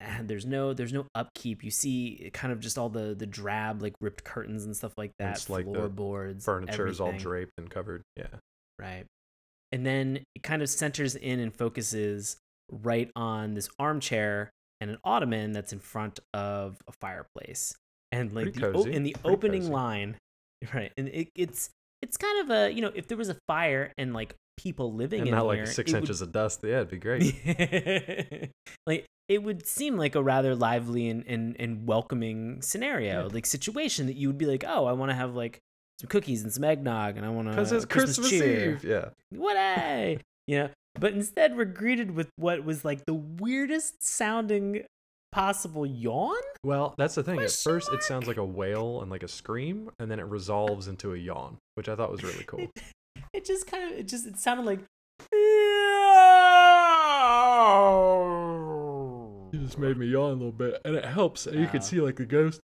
[0.01, 1.65] and there's no there's no upkeep.
[1.65, 4.93] You see eh, kind of just all the the drab like ripped curtains and stuff
[4.97, 5.37] like that.
[5.37, 8.03] It's like floorboards, Furniture is all draped and covered.
[8.17, 8.27] Yeah,
[8.79, 9.05] right?
[9.71, 12.37] And then it kind of centers in and focuses
[12.71, 14.51] right on this armchair
[14.81, 17.75] and an ottoman that's in front of a fireplace.
[18.13, 19.73] And like the, o- in the pretty opening cozy.
[19.73, 20.17] line,
[20.75, 20.93] right?
[20.97, 21.71] And it, it's
[22.03, 25.21] it's kind of a you know if there was a fire and like people living
[25.21, 26.61] and in not there, like six it would- inches of dust.
[26.63, 28.51] Yeah, it'd be great.
[28.87, 33.29] like it would seem like a rather lively and, and, and welcoming scenario, Yeah.
[33.33, 35.59] like situation that you would be like, oh, I want to have like
[36.01, 38.73] some cookies and some eggnog, and I want to Because it's Christmas, cheer.
[38.73, 38.85] Eve.
[38.85, 40.69] Yeah, What a you know.
[41.01, 44.85] But instead, we're greeted with what was like the weirdest sounding
[45.33, 46.37] possible yawn.
[46.63, 47.37] Well, that's the thing.
[47.37, 50.27] At Question first, it sounds like a wail and like a scream, and then it
[50.27, 52.61] resolves into a yawn, which I thought was really cool.
[52.61, 52.71] It,
[53.33, 54.81] it just kind of it just it sounded like.
[59.53, 61.47] You just made me yawn a little bit, and it helps.
[61.47, 61.73] And you Wow.
[61.73, 62.61] can see like the ghost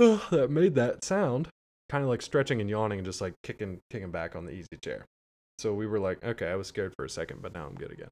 [0.00, 1.48] oh, that made that sound,
[1.88, 4.78] kind of like stretching and yawning, and just like kicking, kicking back on the easy
[4.82, 5.04] chair.
[5.58, 7.92] So we were like, okay, I was scared for a second, but now I'm good
[7.92, 8.08] again.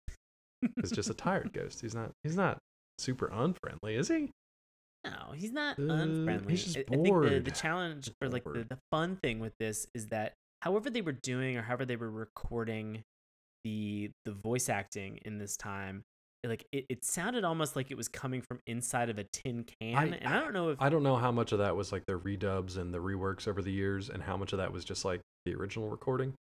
[0.77, 1.81] It's just a tired ghost.
[1.81, 2.11] He's not.
[2.23, 2.59] He's not
[3.01, 4.31] super unfriendly, is he?
[5.05, 6.53] No, he's not Uh, unfriendly.
[6.53, 9.55] he's just I, I think the, the challenge or like the, the fun thing with
[9.59, 13.03] this is that however they were doing or however they were recording
[13.65, 16.03] the the voice acting in this time,
[16.45, 19.95] like it, it sounded almost like it was coming from inside of a tin can.
[19.97, 22.05] I- and I don't know if I don't know how much of that was like
[22.07, 25.05] their redubs and the reworks over the years, and how much of that was just
[25.05, 26.35] like the original recording.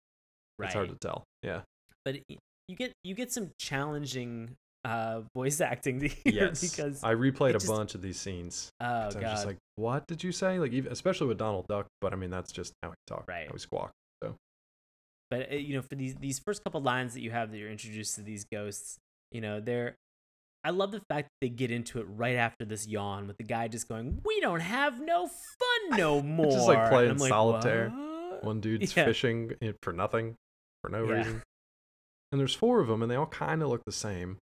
[0.61, 1.23] It's hard to tell.
[1.45, 1.61] Yeah.
[2.05, 2.25] but it,
[2.67, 6.61] you get you get some challenging uh voice acting to hear Yes.
[6.61, 8.71] because I replayed a just- bunch of these scenes.
[8.81, 11.39] oh 'cause I god was just like, "What did you say?" Like, even, especially with
[11.39, 11.87] Donald Duck.
[12.01, 13.27] But I mean, that's just how he talks.
[13.29, 13.47] Right.
[13.49, 13.91] How he squawk.
[14.23, 14.37] So
[15.31, 17.71] But uh, you know for these these first couple lines that you have that you're
[17.71, 18.99] introduced to these ghosts
[19.33, 19.95] you know they're
[20.65, 23.45] i love the fact that they get into it right after this yawn with the
[23.45, 27.91] guy just going we don't have no fun no more Just, like, playing like, solitaire.
[28.41, 29.05] One dude's Yeah.
[29.05, 30.35] fishing for nothing,
[30.83, 31.13] for no Yeah.
[31.19, 31.43] reason.
[32.33, 34.39] And there's four of them, and they all kind of look the same.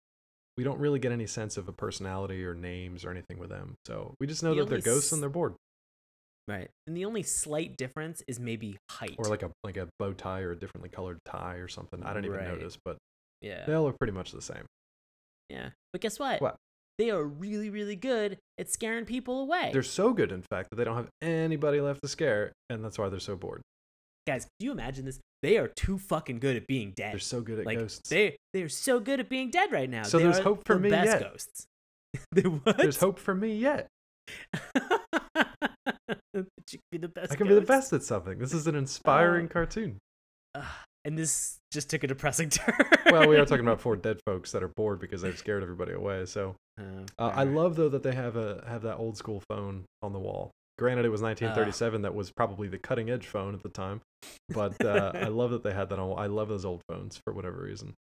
[0.57, 3.75] We don't really get any sense of a personality or names or anything with them.
[3.87, 5.55] So we just know The that they're ghosts s- and they're bored.
[6.49, 6.69] Right.
[6.87, 9.15] And the only slight difference is maybe height.
[9.19, 12.03] or like a like a bow tie or a differently colored tie or something.
[12.03, 12.49] I don't even Right.
[12.49, 12.97] notice, but
[13.41, 13.65] yeah.
[13.65, 14.65] they all look pretty much the same.
[15.49, 15.71] Yeah.
[15.93, 16.41] But guess what?
[16.43, 16.57] What?
[16.99, 19.71] They are really, really good at scaring people away.
[19.73, 22.99] They're so good, in fact, that they don't have anybody left to scare, and that's
[22.99, 23.63] why they're so bored.
[24.27, 25.19] Guys, do you imagine this?
[25.43, 27.13] They are too fucking good at being dead.
[27.13, 28.09] They're so good at like ghosts.
[28.09, 30.05] they they are so good at being dead right now.
[30.05, 31.21] So They there's hope for the me best yet.
[31.21, 31.65] ghosts.
[32.33, 32.77] they what?
[32.77, 33.89] There's hope for me yet.
[36.35, 37.33] You can be the best.
[37.33, 38.39] I can be the best at something.
[38.39, 39.99] This is an inspiring Uh, cartoon.
[40.55, 40.65] Ugh,
[41.05, 42.75] and this just took a depressing turn.
[43.11, 45.93] Well, we are talking about four dead folks that are bored because they've scared everybody
[45.93, 46.25] away.
[46.27, 49.85] So Uh, uh, I love though that they have a have that old school phone
[50.01, 50.51] on the wall.
[50.83, 52.03] Granted, it was 1937.
[52.03, 54.01] that was probably the cutting edge phone at the time,
[54.49, 56.19] but uh, I love that they had that on.
[56.19, 57.95] I love those old phones for whatever reason.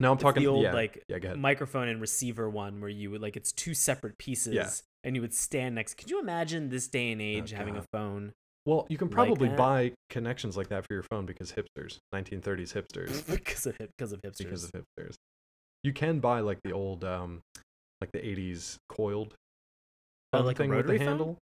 [0.00, 3.10] Now I'm It's talking the old yeah, like yeah, microphone and receiver one where you
[3.10, 5.98] would like it's two separate pieces and you would stand next.
[5.98, 8.32] Could you imagine this day and age having a Oh, phone?
[8.64, 9.58] Well, you can probably that.
[9.58, 14.22] buy connections like that for your phone because hipsters, 1930s hipsters, because of because of
[14.22, 14.38] hipsters.
[14.38, 15.14] because of hipsters.
[15.82, 17.42] You can buy like the old, um,
[18.00, 19.34] like the 80s coiled
[20.32, 21.36] Oh, like a thing with the rotary phone?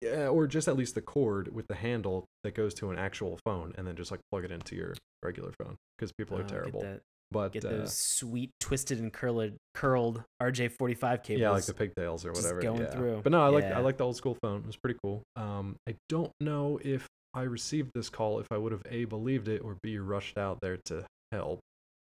[0.00, 3.38] Yeah, or just at least the cord with the handle that goes to an actual
[3.44, 6.44] phone, and then just like plug it into your regular phone because people Oh, are
[6.44, 6.84] terrible.
[7.30, 11.40] But Get uh, those sweet twisted and curled curled RJ45 cables.
[11.40, 12.60] yeah, like the pigtails or whatever.
[12.62, 12.90] going yeah.
[12.90, 13.20] through.
[13.22, 13.76] But no, I like Yeah.
[13.78, 14.60] I like the old school phone.
[14.60, 15.22] It was pretty cool.
[15.36, 19.48] Um, I don't know if I received this call if I would have a believed
[19.48, 21.58] it or b rushed out there to help.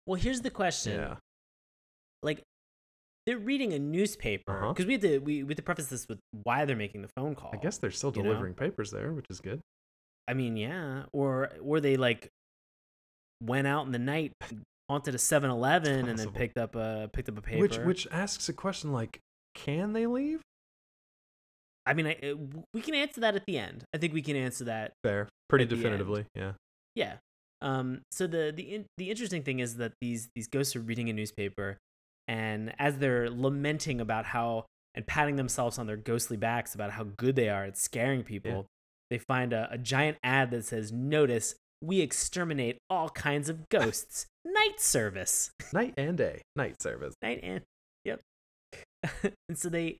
[0.05, 0.99] Well, here's the question.
[0.99, 1.15] Yeah.
[2.21, 2.41] Like
[3.25, 4.69] they're reading a newspaper Uh-huh.
[4.73, 7.09] because we had to we, we had to preface this with why they're making the
[7.15, 7.51] phone call.
[7.53, 8.29] I guess they're still you know?
[8.29, 9.59] delivering papers there, which is good.
[10.27, 12.29] I mean, yeah, or or they like
[13.43, 14.31] went out in the night,
[14.89, 17.61] haunted a 7-Eleven, and then picked up a picked up a paper.
[17.61, 19.19] Which which asks a question like,
[19.53, 20.41] can they leave?
[21.85, 22.35] I mean, I, uh,
[22.73, 23.83] we can answer that at the end.
[23.93, 24.93] I think we can answer that.
[25.03, 26.25] Fair, pretty definitively.
[26.33, 26.53] Yeah.
[26.95, 27.17] Yeah.
[27.61, 28.01] Um.
[28.11, 31.13] So the the in, the interesting thing is that these these ghosts are reading a
[31.13, 31.77] newspaper,
[32.27, 37.03] and as they're lamenting about how and patting themselves on their ghostly backs about how
[37.17, 38.65] good they are at scaring people,
[39.09, 44.25] they find a, a giant ad that says, "Notice we exterminate all kinds of ghosts.
[44.45, 47.13] Night service." Night and day, night service.
[47.21, 47.61] night and
[48.05, 48.21] yep
[49.49, 49.97] and so they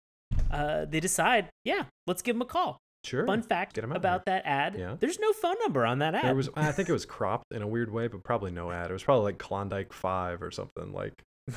[0.51, 3.25] uh they decide yeah let's give them a call Sure.
[3.27, 4.95] fun fact Get 'em out about that ad Yeah.
[4.99, 7.61] there's no phone number on that ad There was, I think it was cropped in
[7.61, 8.89] a weird way, but probably no ad.
[8.89, 10.91] It was probably like Klondike Five or something.
[10.93, 11.13] Like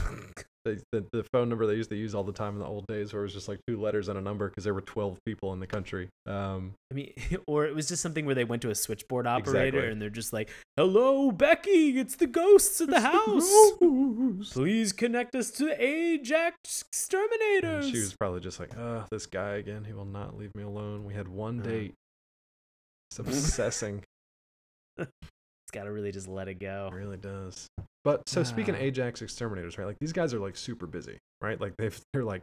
[0.75, 2.87] the, the the phone number they used to use all the time in the old
[2.87, 5.19] days, where it was just like two letters and a number because there were twelve
[5.27, 6.09] people in the country.
[6.27, 7.13] Um, i mean
[7.47, 9.89] or it was just something where they went to a switchboard operator Exactly.
[9.93, 13.51] and they're just like hello becky it's the ghosts of the house
[13.81, 14.53] house.
[14.53, 16.85] please connect us to ajax
[17.63, 19.85] And she was probably just like, "Uh, this guy again.
[19.85, 21.05] He will not leave me alone.
[21.05, 21.65] We had one Uh.
[21.65, 21.95] date.
[23.11, 24.03] It's obsessing.
[25.69, 27.67] It's gotta really just let it go It really does.
[28.05, 28.85] But so speaking of Ah.
[28.85, 29.87] Ajax exterminators, right?
[29.87, 31.61] Like these guys are like super busy, right?
[31.61, 32.41] Like they've they're like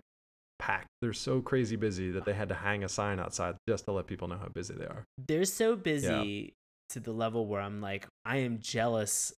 [0.60, 0.88] packed.
[1.02, 4.06] They're so crazy busy that they had to hang a sign outside just to let
[4.06, 5.04] people know how busy they are.
[5.28, 6.54] they're so busy
[6.90, 9.34] to the level where I'm like, I am jealous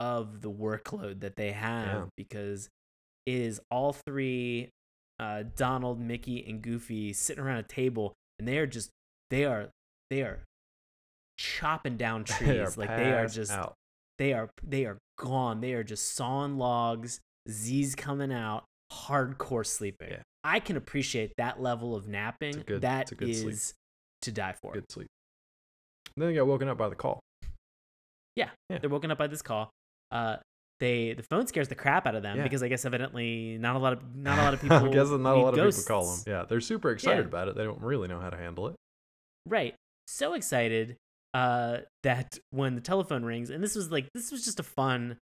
[0.00, 2.04] of the workload that they have Yeah.
[2.16, 2.68] because
[3.26, 4.70] it is all three
[5.18, 8.90] uh, Donald, Mickey, and Goofy sitting around a table and they are just
[9.30, 9.68] they are
[10.10, 10.40] they are
[11.36, 13.74] chopping down They trees like they are just out.
[14.18, 20.08] they are they are gone they are just sawing logs Z's coming out hardcore sleeping
[20.10, 20.22] Yeah.
[20.44, 23.56] I can appreciate that level of napping good- That good sleep.
[24.22, 25.08] to die for good sleep.
[26.16, 27.20] then they got woken up by the call.
[28.36, 28.50] Yeah.
[28.68, 29.70] they're woken up by this call.
[30.10, 30.36] Uh,
[30.78, 32.42] they the phone scares the crap out of them Yeah.
[32.42, 34.76] because I guess evidently not a lot of not a lot of people.
[34.76, 36.24] I guess not a lot of people call them.
[36.26, 37.28] Yeah, they're super excited Yeah.
[37.28, 37.56] about it.
[37.56, 38.76] They don't really know how to handle it.
[39.46, 39.74] Right,
[40.06, 40.96] so excited
[41.36, 45.18] uh, that when the telephone rings, and this was like this was just a fun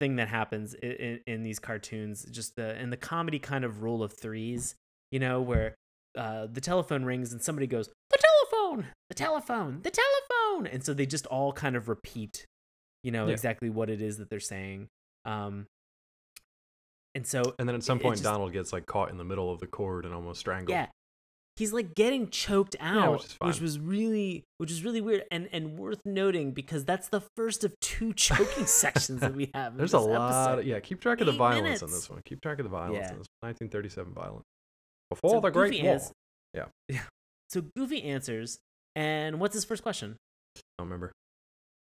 [0.00, 3.82] thing that happens in, in, in these cartoons, just the in the comedy kind of
[3.82, 4.74] rule of threes,
[5.10, 5.74] you know, where
[6.16, 8.18] uh, the telephone rings and somebody goes the
[8.52, 12.44] telephone, the telephone, the telephone, and so they just all kind of repeat,
[13.02, 13.32] you know, Yeah.
[13.32, 14.88] exactly what it is that they're saying.
[15.24, 15.66] Um,
[17.14, 19.50] and so And then at some point, just- Donald gets like caught in the middle
[19.52, 20.70] of the cord and almost strangled.
[20.70, 20.88] Yeah.
[21.58, 25.76] He's like getting choked Yeah, out, which was really, which is really weird and and
[25.78, 29.72] worth noting because that's the first of two choking sections that we have.
[29.72, 30.28] in There's a lot.
[30.50, 30.58] episode.
[30.60, 31.82] Of, yeah, keep track of the Eight violence in minutes.
[31.82, 32.22] this one.
[32.24, 33.12] Keep track of the violence Yeah.
[33.12, 33.26] in this.
[33.40, 33.48] one.
[33.48, 34.44] 1937 violence.
[35.10, 35.92] Before So the Great Goofy War.
[35.94, 36.12] ans-
[36.54, 36.64] Yeah.
[36.88, 37.00] yeah.
[37.50, 38.58] So Goofy answers,
[38.94, 40.16] and what's his first question?
[40.56, 41.12] I don't remember.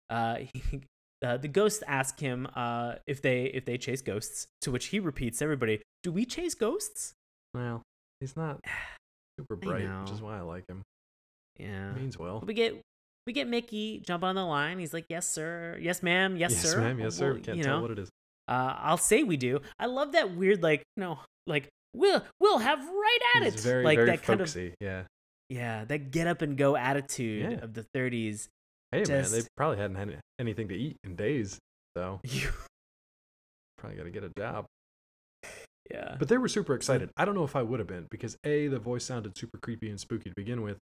[0.09, 0.81] Uh, he,
[1.25, 4.99] uh, the ghosts ask him uh, if they if they chase ghosts, to which he
[4.99, 7.13] repeats, "Everybody, do we chase ghosts?"
[7.53, 7.81] Well,
[8.21, 8.61] he's not
[9.37, 10.81] super bright, which is why I like him.
[11.59, 11.91] Yeah.
[11.93, 12.43] Means well.
[12.45, 12.79] we get
[13.25, 14.79] we get Mickey jump on the line.
[14.79, 15.77] He's like, "Yes, sir.
[15.81, 16.37] Yes, ma'am.
[16.37, 16.67] Yes, yes, sir.
[16.69, 16.99] Yes, ma'am.
[16.99, 17.33] Yes, sir.
[17.33, 18.09] Well, Can't you tell what it is.
[18.47, 19.59] uh, I'll say we do.
[19.79, 23.83] I love that weird, like, no, like we'll we'll have right at He's it, very,
[23.83, 24.75] like very that kind of folksy.
[24.79, 25.03] Yeah.
[25.49, 27.57] yeah, that get up and go attitude Yeah.
[27.63, 28.47] of the 30s.
[28.91, 31.57] Hey, man, they probably hadn't had anything to eat in days,
[31.97, 32.21] so
[33.77, 34.65] probably got to get a job.
[36.19, 37.09] But they were super excited.
[37.17, 39.89] I don't know if I would have been because a the voice sounded super creepy
[39.89, 40.77] and spooky to begin with,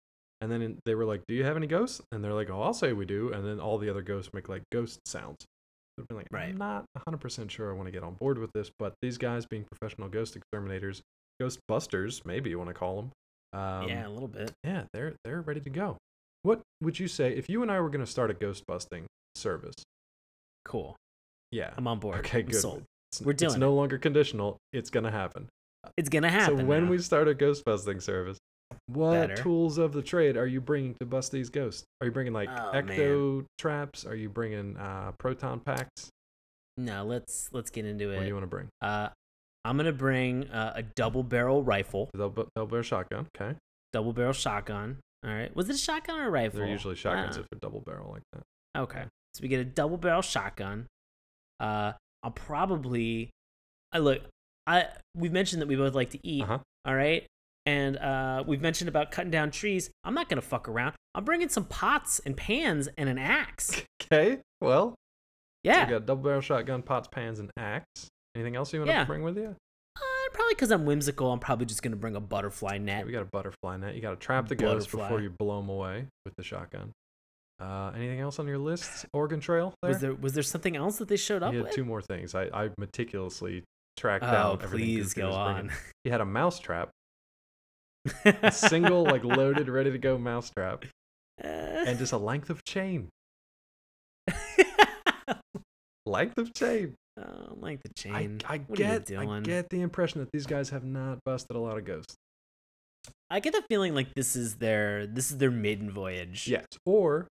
[0.41, 2.75] and then they were like, "Do you have any ghosts?" And they're like, "Oh, I'll
[2.75, 5.45] say we do." And then all the other ghosts make like ghost sounds.
[5.99, 6.49] I've been like, Right.
[6.51, 9.19] I'm not 100 percent sure I want to get on board with this, but these
[9.19, 11.03] guys being professional ghost exterminators,
[11.39, 13.11] ghost busters, maybe you want to call them.
[13.53, 14.53] Um, yeah, a little bit.
[14.65, 15.97] yeah, they're they're ready to go.
[16.43, 19.05] What would you say if you and I were going to start a ghost busting
[19.35, 19.75] service?
[20.65, 20.97] Cool.
[21.53, 21.73] Yeah.
[21.77, 22.19] I'm on board.
[22.21, 22.61] Okay, I'm good.
[22.61, 22.85] sold.
[23.13, 23.47] It's, We're doing.
[23.47, 24.57] it's doing no longer conditional.
[24.73, 25.49] It's going to happen.
[25.97, 26.59] It's gonna happen.
[26.59, 26.91] So when now.
[26.91, 28.37] we start a ghost busting service,
[28.87, 29.35] what Better.
[29.43, 31.85] tools of the trade are you bringing to bust these ghosts?
[32.01, 34.05] Are you bringing like Oh, ecto traps?
[34.05, 36.11] Are you bringing uh, proton packs?
[36.77, 38.17] no, let's let's get into it.
[38.17, 38.69] What do you want to bring?
[38.83, 39.09] Uh,
[39.65, 43.27] I'm gonna bring uh, a double barrel rifle, Double, double barrel shotgun.
[43.41, 43.57] Okay,
[43.95, 44.99] double barrel shotgun.
[45.25, 46.61] All right, was it a shotgun or a rifle?
[46.61, 48.43] they're usually shotguns Uh, if they're double barrel like that.
[48.83, 49.05] Okay.
[49.35, 50.87] So we get a double barrel shotgun.
[51.59, 51.93] Uh
[52.23, 53.31] I'll probably
[53.93, 54.23] I look
[54.67, 56.59] I we've mentioned that we both like to eat, Uh-huh.
[56.85, 57.25] all right?
[57.67, 59.91] And uh we've mentioned about cutting down trees.
[60.05, 60.95] I'm not going to fuck around.
[61.15, 63.83] I'm bringing some pots and pans and an axe.
[64.13, 64.95] Okay, well, so
[65.63, 65.85] Yeah.
[65.85, 68.09] you got double barrel shotgun, pots, pans, and axe.
[68.35, 69.01] Anything else you want Yeah.
[69.01, 69.55] to bring with you?
[69.97, 70.01] Uh,
[70.33, 73.07] probably cuz I'm whimsical, I'm probably just going to bring a butterfly Yeah, net.
[73.07, 73.95] we got a butterfly net.
[73.95, 76.91] You got to trap the ghosts before you blow them away with the shotgun.
[77.61, 79.05] Uh, anything else on your list?
[79.13, 79.75] Oregon Trail.
[79.83, 79.91] There?
[79.91, 81.75] Was there was there something else that they showed up He had with?
[81.75, 82.35] two more things.
[82.35, 83.65] I, I meticulously
[83.97, 84.79] tracked oh, down everything.
[84.79, 85.71] please go on.
[86.05, 86.89] He had a mouse trap,
[88.25, 90.87] a single like loaded, ready to go mouse trap,
[91.39, 93.09] and just a length of chain.
[96.07, 96.95] Length of chain.
[97.21, 98.41] oh, like the I, chain.
[98.49, 101.77] I you get I get the impression that these guys have not busted a lot
[101.77, 102.17] of ghosts.
[103.29, 106.49] I get the feeling like this is their this is their maiden voyage.
[106.49, 106.65] Yes.
[106.87, 107.29] Or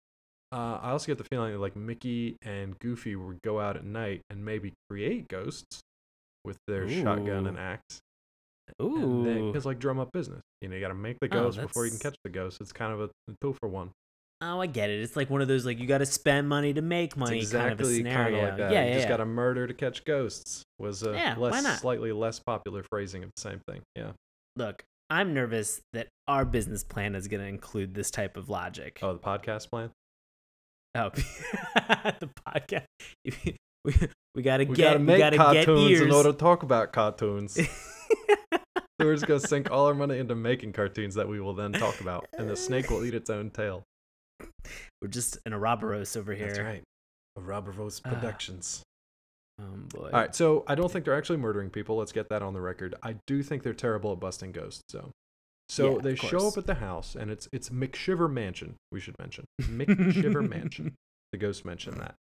[0.53, 3.83] uh, I also get the feeling that like Mickey and Goofy would go out at
[3.83, 5.81] night and maybe create ghosts
[6.45, 8.01] with their shotgun and axe.
[8.81, 9.51] Ooh.
[9.55, 10.41] It's like drum up business.
[10.61, 12.61] You know, you got to make the Oh, before you can catch the ghost.
[12.61, 13.09] It's kind of a,
[13.41, 13.89] two for one.
[14.41, 15.01] Oh, I get it.
[15.01, 17.51] It's like one of those like you got to spend money to make money it's
[17.51, 18.43] kind of a exactly scenario.
[18.43, 18.71] like that.
[18.71, 18.93] Yeah, you yeah.
[18.93, 19.09] just yeah.
[19.09, 20.63] got to murder to catch ghosts.
[20.77, 23.81] Was a Yeah, less, slightly less popular phrasing of the same thing.
[23.95, 24.11] Yeah.
[24.55, 28.99] Look, I'm nervous that our business plan is going to include this type of logic.
[29.01, 29.89] Oh, the podcast plan.
[30.95, 31.09] Oh,
[32.19, 32.85] the podcast.
[33.85, 33.93] We,
[34.33, 36.01] we got to We get gotta we got to get cartoons ears.
[36.03, 37.59] in order to talk about cartoons.
[38.99, 41.99] we're just gonna sink all our money into making cartoons that we will then talk
[41.99, 43.83] about, and the snake will eat its own tail.
[45.01, 46.47] We're just in Ouroboros over here.
[46.47, 46.83] That's right.
[47.37, 48.09] Vos Ah.
[48.09, 48.83] Productions.
[49.61, 50.05] Oh boy.
[50.13, 51.97] All right, so I don't think they're actually murdering people.
[51.97, 52.95] Let's get that on the record.
[53.03, 54.81] I do think they're terrible at busting ghosts.
[54.89, 55.11] So,
[55.73, 58.75] so Yeah, they show up at the house, and it's it's McShiver Mansion.
[58.91, 60.95] We should mention McShiver Mansion.
[61.31, 62.13] The ghost mentioned that,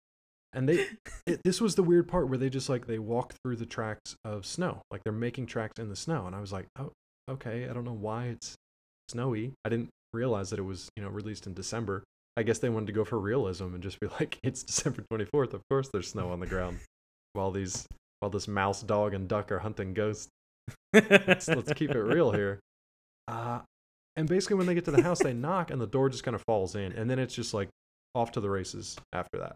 [0.53, 0.87] and they
[1.27, 4.15] it, this was the weird part where they just like they walk through the tracks
[4.25, 6.91] of snow, like they're making tracks in the snow, and I was like, oh,
[7.29, 7.69] okay.
[7.69, 8.55] I don't know why it's
[9.09, 9.53] snowy.
[9.63, 12.03] I didn't realize that it was you know released in December.
[12.35, 15.25] I guess they wanted to go for realism and just be like, it's December twenty
[15.25, 15.53] fourth.
[15.53, 16.79] Of course, there's snow on the ground
[17.33, 17.85] while these
[18.19, 20.29] while this mouse, dog, and duck are hunting ghosts.
[20.93, 22.59] Let's, let's keep it real here.
[23.27, 23.59] Uh,
[24.15, 26.35] and basically, when they get to the house, they knock, and the door just kind
[26.35, 27.69] of falls in, and then it's just like
[28.13, 29.55] off to the races after that.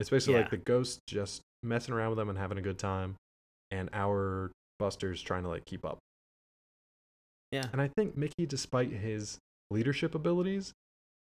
[0.00, 3.16] It's basically like the ghost just messing around with them and having a good time,
[3.70, 5.98] and our busters trying to like keep up.
[7.52, 7.66] Yeah.
[7.72, 9.38] And I think Mickey, despite his
[9.70, 10.72] leadership abilities,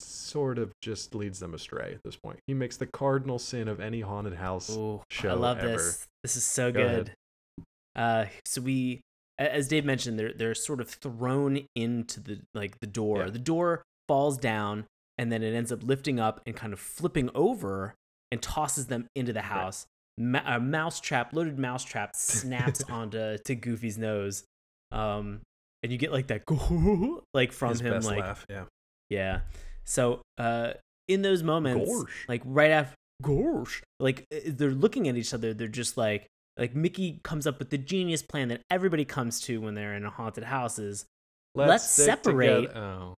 [0.00, 2.38] sort of just leads them astray at this point.
[2.46, 4.70] He makes the cardinal sin of any haunted house.
[4.70, 5.76] Ooh, I love ever.
[5.76, 6.06] this.
[6.22, 7.12] This is so Go ahead.
[7.56, 7.64] good.
[7.96, 9.00] Uh, so we,
[9.40, 13.24] as Dave mentioned, they're they're sort of thrown into the like the door.
[13.24, 13.30] Yeah.
[13.30, 14.86] The door falls down,
[15.18, 17.94] and then it ends up lifting up and kind of flipping over
[18.30, 19.86] and tosses them into the house.
[20.18, 24.44] Ma- a mouse trap, loaded mouse trap, snaps onto to Goofy's nose.
[24.92, 25.40] Um,
[25.82, 26.42] and you get like that
[27.34, 28.64] like from His him, like laugh, yeah.
[29.08, 29.40] yeah.
[29.84, 30.74] So, uh,
[31.08, 32.28] in those moments, Gorsh.
[32.28, 35.54] like right after, gosh, like they're looking at each other.
[35.54, 36.26] They're just like,
[36.60, 40.04] like Mickey comes up with the genius plan that everybody comes to when they're in
[40.04, 41.06] a haunted house is,
[41.56, 43.14] Let's stick separate- Oh,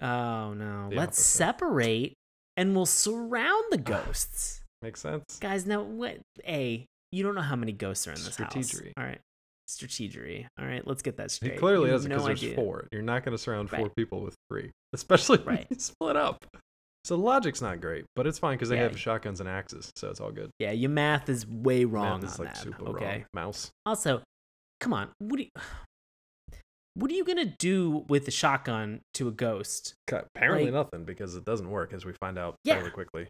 [0.00, 1.36] oh no, The let's opposite.
[1.38, 2.14] separate
[2.56, 4.62] and we'll surround the ghosts.
[4.82, 5.38] makes sense.
[5.40, 6.18] Guys, now what?
[6.48, 8.52] A, you don't know how many ghosts are in this house.
[8.52, 8.92] Strategery.
[8.96, 9.20] All right.
[9.68, 10.46] strategery.
[10.58, 11.58] All right, let's get that He straight.
[11.58, 12.54] clearly You have doesn't no because there's idea.
[12.56, 12.88] four.
[12.92, 13.96] You're not going to surround four Right.
[13.96, 16.44] people with three, especially when you split up.
[17.06, 18.82] So the logic's not great, but it's fine because they Yeah.
[18.82, 20.50] have shotguns and axes, so it's all good.
[20.58, 22.62] Yeah, your math is way wrong Math is on like that.
[22.64, 23.04] super okay.
[23.18, 23.24] wrong.
[23.32, 23.70] Mouse.
[23.86, 24.22] Also,
[24.80, 25.50] come on, what do you,
[26.94, 29.94] what are you gonna do with the shotgun to a ghost?
[30.10, 32.74] Apparently Like- nothing because it doesn't work, as we find out Yeah.
[32.74, 33.28] fairly quickly.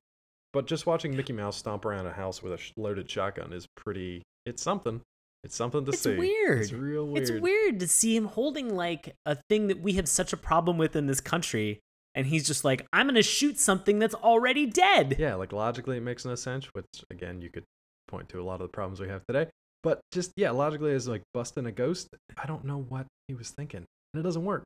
[0.55, 4.23] But just watching Mickey Mouse stomp around a house with a loaded shotgun is pretty.
[4.47, 5.03] It's something.
[5.45, 6.13] It's something to It's see.
[6.13, 6.63] It's weird.
[6.63, 7.23] It's real weird.
[7.29, 10.79] It's weird to see him holding like a thing that we have such a problem
[10.79, 11.81] with in this country,
[12.17, 15.15] and he's just like, I'm gonna shoot something that's already dead.
[15.19, 17.65] Yeah, like logically it makes no sense, which again you could
[18.09, 19.49] point to a lot of the problems we have today.
[19.85, 23.51] But just yeah, logically is like busting a ghost, I don't know what he was
[23.51, 23.85] thinking.
[24.15, 24.65] And it doesn't work.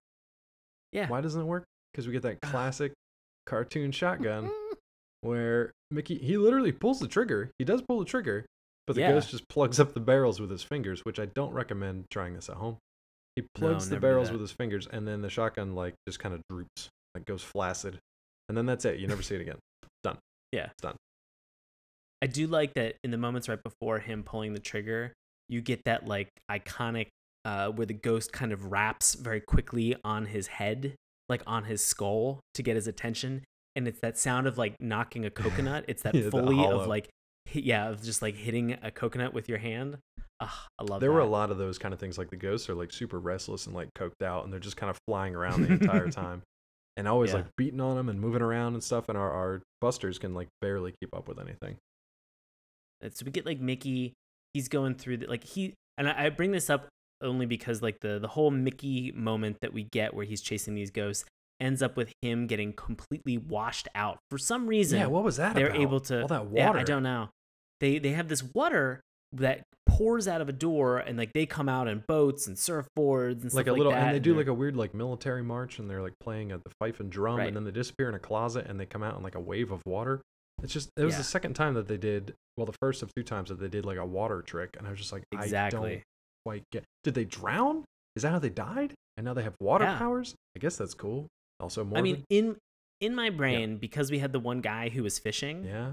[0.93, 1.09] Yeah.
[1.09, 1.65] Why doesn't it work?
[1.93, 2.93] Because we get that classic
[3.47, 4.51] cartoon shotgun
[5.23, 7.51] where Mickey he literally pulls the trigger.
[7.59, 8.47] He does pull the trigger,
[8.87, 9.13] but the Yeah.
[9.13, 12.49] ghost just plugs up the barrels with his fingers, which I don't recommend trying this
[12.49, 12.79] at home.
[13.37, 16.41] He plugs the barrels with his fingers, and then the shotgun like just kind of
[16.51, 17.99] droops, like goes flaccid,
[18.49, 18.99] and then that's it.
[18.99, 19.59] You never see it again.
[20.03, 20.19] Done.
[20.53, 20.67] Yeah.
[20.67, 20.97] It's done.
[22.23, 25.13] I do like that in the moments right before him pulling the trigger,
[25.49, 27.09] you get that like iconic
[27.45, 30.95] uh, where the ghost kind of wraps very quickly on his head,
[31.29, 33.43] like on his skull to get his attention.
[33.75, 35.87] And it's that sound of like knocking a coconut.
[35.89, 36.81] It's that Yeah, hollow.
[36.81, 37.09] of like,
[37.53, 39.97] yeah, of just like hitting a coconut with your hand.
[40.43, 41.01] Ah, I love that.
[41.01, 41.15] There that.
[41.15, 42.19] were a lot of those kind of things.
[42.19, 44.91] Like the ghosts are like super restless and like coked out, and they're just kind
[44.91, 46.43] of flying around the entire time,
[46.97, 47.37] and always Yeah.
[47.37, 49.09] like beating on them and moving around and stuff.
[49.09, 51.77] And our, our busters can like barely keep up with anything.
[53.13, 54.13] So we get like Mickey,
[54.53, 56.89] he's going through the like he and I, I bring this up
[57.23, 60.91] only because like the the whole Mickey moment that we get where he's chasing these
[60.91, 61.25] ghosts
[61.61, 64.99] ends up with him getting completely washed out for some reason.
[64.99, 65.55] yeah, what was that?
[65.55, 65.81] they're about?
[65.81, 66.77] able to all that water.
[66.77, 67.29] Yeah, I don't know.
[67.81, 69.01] They they have this water
[69.33, 69.63] that
[70.01, 73.45] pours out of a door and like they come out in boats and surfboards and
[73.45, 74.07] like stuff a like little, that.
[74.07, 76.65] and they do they're- like a weird like military march, and they're like playing at
[76.65, 77.49] the fife and drum, Right.
[77.49, 79.71] and then they disappear in a closet, and they come out in like a wave
[79.71, 80.21] of water.
[80.63, 81.19] It's just it was Yeah.
[81.19, 82.35] the second time that they did.
[82.57, 84.91] Well, the first of two times that they did like a water trick, and I
[84.91, 86.03] was just like, I don't exactly.
[86.45, 86.85] quite get.
[87.05, 87.85] Did they drown?
[88.17, 88.95] Is that how they died?
[89.17, 89.99] And now they have water Yeah.
[89.99, 90.35] powers.
[90.57, 91.27] I guess that's cool.
[91.61, 91.99] Also, morbid.
[91.99, 92.57] I mean, in
[93.01, 95.93] in my brain, because we had the one guy who was fishing yeah.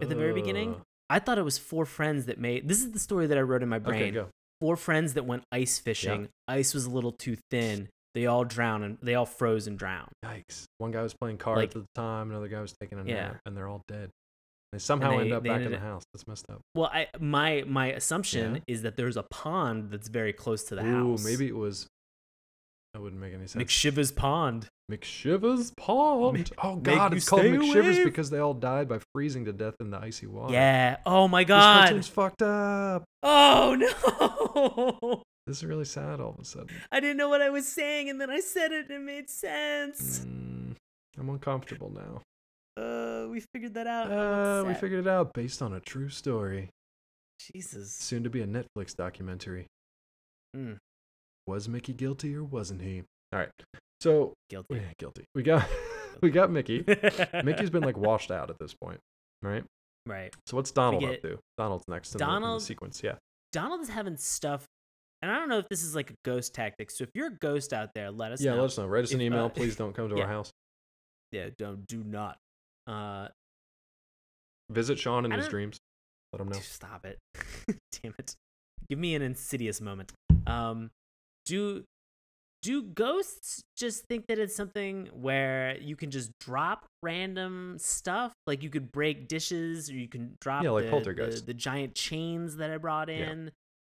[0.00, 2.68] at the very beginning, I thought it was four friends that made.
[2.68, 4.02] This is the story that I wrote in my brain.
[4.02, 4.28] Okay, go.
[4.60, 6.28] Four friends that went ice fishing.
[6.48, 7.88] Ice was a little too thin.
[8.14, 10.08] They all drowned and they all froze and drowned.
[10.24, 10.64] Yikes!
[10.78, 12.30] One guy was playing cards Like- at the time.
[12.30, 13.14] Another guy was taking a Yeah.
[13.14, 14.08] nap, and they're all dead.
[14.72, 16.02] They somehow they- end up back in the house.
[16.12, 16.60] That's messed up.
[16.74, 18.60] Well, I my my assumption Yeah.
[18.66, 21.24] is that there's a pond that's very close to the Ooh, house.
[21.24, 21.86] maybe it was.
[22.96, 23.62] That wouldn't make any sense.
[23.62, 24.68] McShiver's Pond.
[24.90, 26.50] McShiver's Pond.
[26.64, 28.04] oh God, it's called McShiver's away.
[28.04, 30.54] because they all died by freezing to death in the icy water.
[30.54, 30.96] Yeah.
[31.04, 31.80] Oh my This god.
[31.88, 33.04] cartoon's fucked up.
[33.22, 35.22] Oh no.
[35.46, 36.70] This is really sad all of a sudden.
[36.90, 39.28] I didn't know what I was saying, and then I said it, and it made
[39.28, 40.20] sense.
[40.20, 40.74] Mm,
[41.18, 42.82] I'm uncomfortable now.
[42.82, 44.10] Uh, we figured that out.
[44.10, 46.70] Uh, we figured it out based on a true story.
[47.52, 47.92] Jesus.
[47.92, 49.66] Soon to be a Netflix documentary.
[50.56, 50.78] Mm,
[51.46, 53.02] Was Mickey guilty or wasn't he?
[53.32, 53.50] All right.
[54.00, 54.76] So guilty.
[54.76, 55.24] yeah, guilty.
[55.34, 55.66] We got
[56.22, 56.84] we got Mickey.
[57.44, 59.00] Mickey's been like washed out at this point,
[59.42, 59.64] right?
[60.06, 60.34] right.
[60.46, 61.38] So what's Donald get- up to?
[61.56, 63.00] Donald's next in, the, in the Donald- sequence.
[63.02, 63.14] Yeah.
[63.52, 64.64] Donald is having stuff,
[65.22, 66.90] and I don't know if this is like a ghost tactic.
[66.90, 68.50] So if you're a ghost out there, let us know.
[68.50, 68.60] Yeah, know.
[68.62, 68.86] let us know.
[68.86, 69.46] Write us an If, email.
[69.46, 70.22] uh, Please don't come to yeah.
[70.24, 70.50] our house.
[71.32, 72.36] yeah, don't do not.
[72.86, 73.28] Uh,
[74.70, 75.78] Visit Sean in I his dreams.
[76.32, 76.58] Let him know.
[76.58, 77.18] Stop it.
[78.02, 78.34] Damn it.
[78.90, 80.12] Give me an insidious moment.
[80.46, 80.90] Um
[81.46, 81.84] do
[82.62, 88.32] do ghosts just think that it's something where you can just drop random stuff?
[88.46, 91.46] Like you could break dishes or you can drop Yeah, like the, poltergeist.
[91.46, 93.30] the, the giant chains that I brought Yeah.
[93.30, 93.50] in.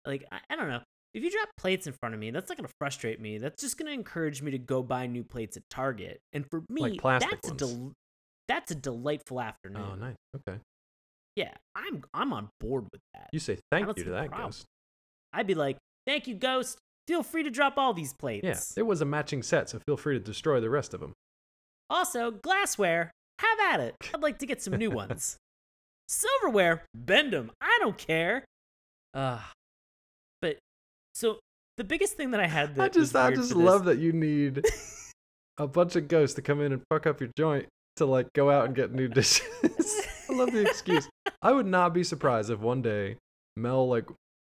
[0.07, 0.81] Like I, I don't know.
[1.15, 3.39] If you drop plates in front of me, that's not gonna frustrate me.
[3.39, 6.19] That's just gonna encourage me to go buy new plates at Target.
[6.35, 7.63] And for me, plastic that's ones.
[7.63, 7.93] a del-
[8.49, 9.83] that's a delightful afternoon.
[9.93, 10.17] Oh, nice.
[10.37, 10.59] Okay.
[11.37, 13.29] Yeah, I'm I'm on board with that.
[13.33, 14.49] You say thank you to that problem.
[14.49, 14.65] ghost.
[15.33, 15.77] I'd be like,
[16.07, 16.79] "Thank you, Ghost.
[17.09, 19.97] Feel free to drop all these plates." Yeah, there was a matching set, so feel
[19.97, 21.13] free to destroy the rest of them.
[21.91, 23.11] Also, glassware.
[23.41, 23.95] Have at it.
[24.15, 25.37] I'd like to get some new ones.
[26.09, 26.85] Silverware.
[26.95, 27.51] Bend them.
[27.61, 28.45] I don't care.
[29.15, 29.41] Uh,
[30.43, 30.59] but
[31.15, 31.39] so
[31.77, 33.99] the biggest thing that I had that I just, I just for this- love that
[33.99, 34.65] you need
[35.59, 38.51] a bunch of ghosts to come in and fuck up your joint to like go
[38.51, 39.43] out and get new dishes.
[40.29, 41.09] I love the excuse.
[41.41, 43.17] I would not be surprised if one day
[43.57, 44.09] Mel like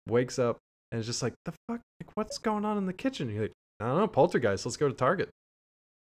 [0.08, 0.58] wakes up
[0.92, 1.82] and it's just like, "The fuck?
[2.02, 4.66] Like, what's going on in the kitchen?" You're like, "I don't know, poltergeist.
[4.66, 5.30] Let's go to Target."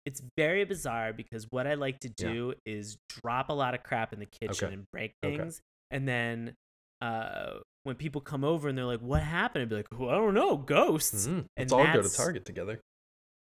[0.06, 2.32] It's very bizarre because what I like to Yeah.
[2.32, 4.74] do is drop a lot of crap in the kitchen Okay.
[4.74, 5.36] and break Okay.
[5.36, 5.60] things,
[5.90, 6.54] and then
[7.02, 10.14] uh, when people come over and they're like, "What happened?" I'd be like, well, "I
[10.16, 11.46] don't know, ghosts." Mhm.
[11.56, 12.80] And Let's all go to Target together.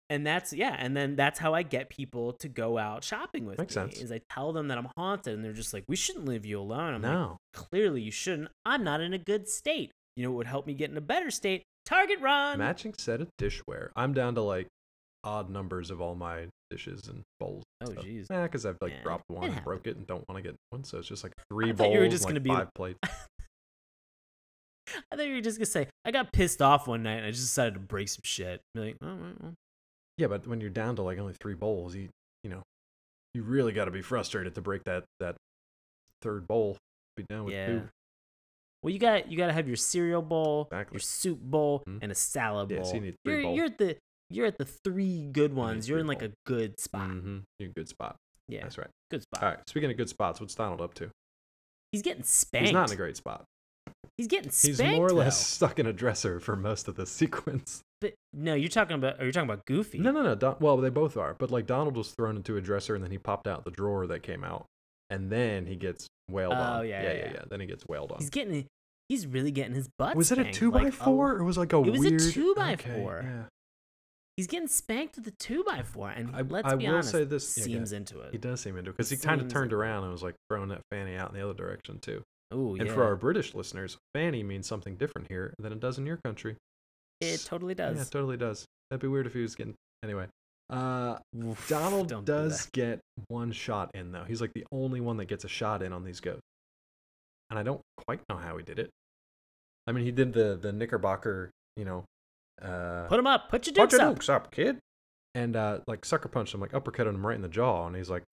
[0.09, 3.57] and that's yeah and then that's how i get people to go out shopping with
[3.59, 3.97] Makes me sense.
[4.01, 6.57] is i tell them that i'm haunted and they're just like we shouldn't leave you
[6.61, 7.37] alone i'm like No.
[7.53, 10.73] clearly you shouldn't i'm not in a good state you know what would help me
[10.73, 13.91] get in a better state target run Matching set of dishware.
[13.95, 14.67] I'm down to like
[15.23, 17.63] odd numbers of all my dishes and bowls.
[17.81, 20.43] oh jeez Yeah, because I've like Yeah, dropped one and broke it and don't want
[20.43, 22.39] to get one, so it's just like three you bowls were and just like gonna
[22.41, 22.99] be- five plates.
[25.11, 27.29] i thought you were just gonna say i got pissed off one night and i
[27.31, 29.53] just decided to break some shit be like oh, all right well
[30.17, 32.09] Yeah, but when you're down to like only three bowls, you
[32.43, 32.63] you know,
[33.33, 35.35] you really got to be frustrated to break that that
[36.21, 36.77] third bowl.
[37.17, 37.83] Be down with yeah two.
[38.83, 40.95] Well you got you got to have your cereal bowl Exactly.
[40.95, 41.99] your soup bowl Mhm.
[42.01, 43.55] and a salad Yeah, bowl so you need three you're, bowls.
[43.57, 43.97] you're at the
[44.29, 47.37] you're at the three good ones you're three in like a good spot Mm-hmm.
[47.59, 48.15] You're in a good spot.
[48.47, 48.89] yeah That's right.
[49.11, 49.59] good spot All right.
[49.69, 51.09] Speaking of good spots, what's Donald up to?
[51.91, 52.67] He's getting spanked.
[52.67, 53.43] He's not in a great spot.
[54.17, 54.81] He's getting spanked.
[54.81, 55.43] He's more or less though.
[55.67, 57.81] stuck in a dresser for most of the sequence.
[58.01, 59.19] But no, you're talking about.
[59.21, 59.97] Are you talking about Goofy?
[59.99, 60.35] No, no, no.
[60.35, 61.33] Don- well, they both are.
[61.33, 64.05] But like Donald was thrown into a dresser and then he popped out the drawer
[64.07, 64.65] that came out,
[65.09, 66.87] and then he gets wailed Oh, on.
[66.87, 67.41] yeah, yeah, yeah, yeah, yeah.
[67.49, 68.19] Then he gets wailed on.
[68.19, 68.65] He's getting.
[69.09, 70.15] He's really getting his butt.
[70.17, 71.91] was it a spanked, two by like, four oh, or was it like a It
[71.91, 73.21] was a two by okay, four.
[73.23, 73.43] Yeah.
[74.35, 77.11] he's getting spanked with a two by four, and I- let's I be will honest,
[77.11, 78.33] say this- yeah, seems into it.
[78.33, 80.67] He does seem into it because he kind of turned around and was like throwing
[80.69, 82.21] that fanny out in the other direction too.
[82.51, 85.97] Oh yeah, And for our British listeners, fanny means something different here than it does
[85.97, 86.55] in your country.
[87.21, 88.07] it totally Yeah, does.
[88.07, 88.65] it totally does.
[88.89, 89.73] That'd be weird if he was getting.
[90.03, 90.27] Anyway,
[90.69, 92.71] uh, Oof, Donald do does that.
[92.73, 92.99] get
[93.29, 94.23] one shot in though.
[94.25, 96.41] He's like the only one that gets a shot in on these goats,
[97.49, 98.89] and I don't quite know how he did it.
[99.87, 102.03] I mean, he did the the Knickerbocker, you know,
[102.61, 103.49] uh, Put him up.
[103.49, 104.15] Put your "Put dukes your up.
[104.15, 104.79] dukes up, kid,
[105.35, 108.09] and uh, like sucker punched him, like uppercutted him right in the jaw, and he's
[108.09, 108.23] like,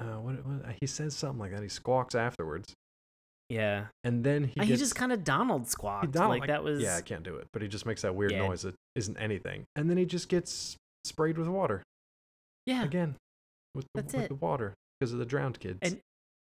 [0.00, 0.74] uh, what, what?
[0.80, 1.62] He says something like that.
[1.62, 2.74] He squawks afterwards,
[3.48, 6.10] Yeah, and then he Uh, he, just kind of Donald squawked.
[6.10, 6.82] Donald, like that was.
[6.82, 8.46] yeah, I can't do it, but he just makes that weird Yeah.
[8.48, 10.76] noise that isn't anything, and then he just gets
[11.06, 11.82] sprayed with water.
[12.66, 12.84] yeah.
[12.84, 13.16] again
[13.74, 14.28] with the, That's with it.
[14.28, 15.78] the water because of the drowned kids.
[15.82, 16.00] And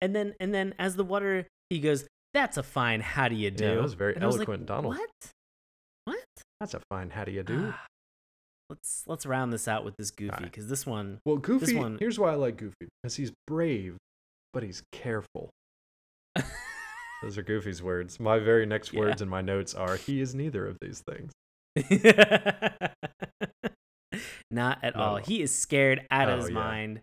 [0.00, 3.00] and then and then as the water, he goes, "That's a fine.
[3.00, 4.96] How do you do?" yeah, that was very And I was like, eloquent, Donald.
[4.96, 5.10] What?
[6.04, 6.24] What?
[6.60, 7.10] That's a fine.
[7.10, 7.72] How do you do?
[7.74, 7.86] Ah,
[8.70, 10.44] let's let's round this out with this Goofy Alright.
[10.50, 11.18] because this one.
[11.26, 11.74] well, Goofy.
[11.76, 13.96] one- Here's why I like Goofy because he's brave,
[14.54, 15.50] but he's careful.
[17.22, 18.18] Those are Goofy's words.
[18.18, 19.00] My very next Yeah.
[19.00, 21.32] words in my notes are he is neither of these things.
[24.50, 25.16] Not at Not all.
[25.16, 26.54] He is scared out of Oh, his yeah.
[26.54, 27.00] mind.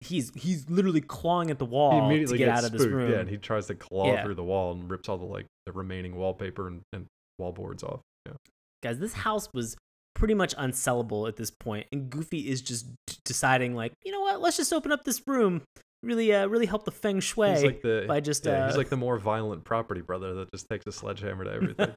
[0.00, 2.86] He's he's literally clawing at the he wall to immediately get gets out of this
[2.86, 3.10] room.
[3.10, 4.22] Yeah, and he tries to claw Yeah.
[4.22, 7.06] through the wall and rips all the like the remaining wallpaper and, and
[7.38, 8.00] wall boards off.
[8.26, 8.34] Yeah.
[8.82, 9.76] Guys, this house was
[10.14, 14.20] pretty much unsellable at this point, and Goofy is just d- deciding like, you know
[14.20, 14.40] what?
[14.40, 15.62] Let's just open up this room.
[16.04, 17.50] Really, uh, really help the feng shui.
[17.50, 20.50] He's like the by just, yeah, he's uh, like the more violent property brother that
[20.52, 21.94] just takes a sledgehammer to everything.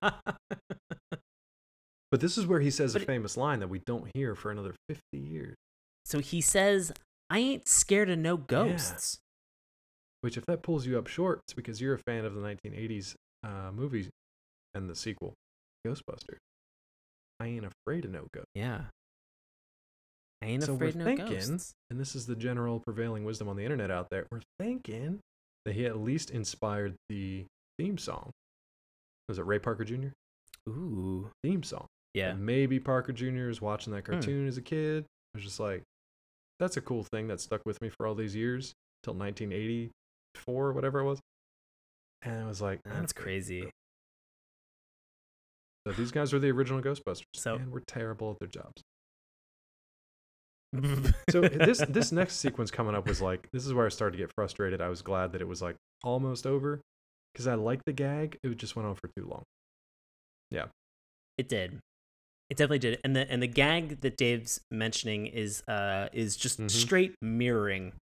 [2.12, 4.52] But this is where he says But a famous line that we don't hear for
[4.52, 5.56] another 50 years.
[6.06, 6.92] so he says,
[7.30, 9.20] "I ain't scared of no ghosts."
[10.22, 13.16] Which, if that pulls you up short, it's because you're a fan of the 1980s
[13.44, 14.08] uh, movie
[14.76, 15.34] and the sequel,
[15.88, 16.38] Ghostbusters.
[17.40, 18.52] I ain't afraid of no ghosts.
[18.54, 18.84] Yeah.
[20.44, 21.74] I ain't So we're afraid of no thinking- ghosts.
[21.90, 24.28] And this is the general prevailing wisdom on the internet out there.
[24.32, 25.22] We're thinking
[25.66, 27.46] that he at least inspired the
[27.80, 28.32] theme song.
[29.28, 30.10] Was it Ray Parker Jr.?
[30.70, 31.32] Ooh.
[31.44, 31.88] Theme song.
[32.14, 32.32] Yeah.
[32.32, 33.50] And maybe Parker Jr.
[33.50, 34.14] is watching that Hmm.
[34.14, 35.06] cartoon as a kid.
[35.34, 35.84] I was just like,
[36.60, 40.74] that's a cool thing that stuck with me for all these years till 1984 or
[40.74, 41.20] whatever it was.
[42.22, 43.70] And I was like, I That's crazy.
[45.88, 48.84] So these guys were the original Ghostbusters, So- and we're terrible at their jobs.
[51.30, 54.24] So this this next sequence coming up was like, this is where I started to
[54.24, 54.80] get frustrated.
[54.82, 56.80] I was glad that it was like almost over
[57.34, 58.38] because I liked the gag.
[58.44, 59.44] It just went on for too long.
[60.52, 60.68] Yeah,
[61.38, 61.80] it did.
[62.52, 63.00] It definitely did.
[63.06, 66.70] And the and the gag that Dave's mentioning is uh is just Mhm.
[66.70, 67.94] straight mirroring.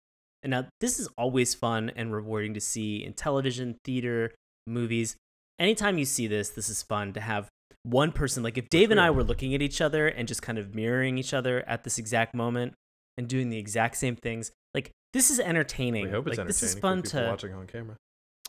[0.42, 4.32] And now this is always fun and rewarding to see in television, theater,
[4.66, 5.16] movies.
[5.58, 7.48] Anytime you see this, this is fun to have
[7.82, 10.56] one person like if Dave and I were looking at each other and just kind
[10.56, 12.72] of mirroring each other at this exact moment
[13.18, 14.50] and doing the exact same things.
[14.72, 16.04] Like this is entertaining.
[16.04, 17.96] We hope it's like, entertaining This is fun to watching on camera.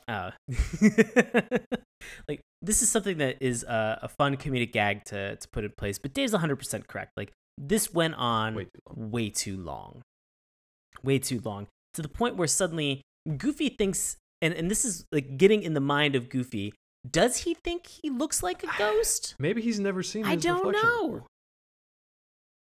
[0.09, 0.31] Uh,
[2.27, 5.71] like this is something that is uh, a fun comedic gag to to put in
[5.77, 5.99] place.
[5.99, 7.11] But Dave's 100% correct.
[7.15, 9.03] Like this went on Way too long.
[9.03, 10.01] way too long,
[11.03, 13.01] way too long to the point where suddenly
[13.37, 16.73] Goofy thinks, and and this is like getting in the mind of Goofy.
[17.09, 19.35] Does he think he looks like a ghost?
[19.39, 21.07] Maybe he's never seen I don't know.
[21.07, 21.25] before.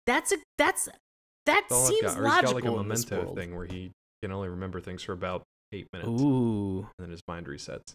[0.07, 0.97] That's a that's that
[1.47, 2.19] That's all I've seems got.
[2.19, 5.13] Or he's logical got like a memento thing where he can only remember things for
[5.13, 5.43] about
[5.73, 7.93] eight minutes, Ooh, and then his mind resets.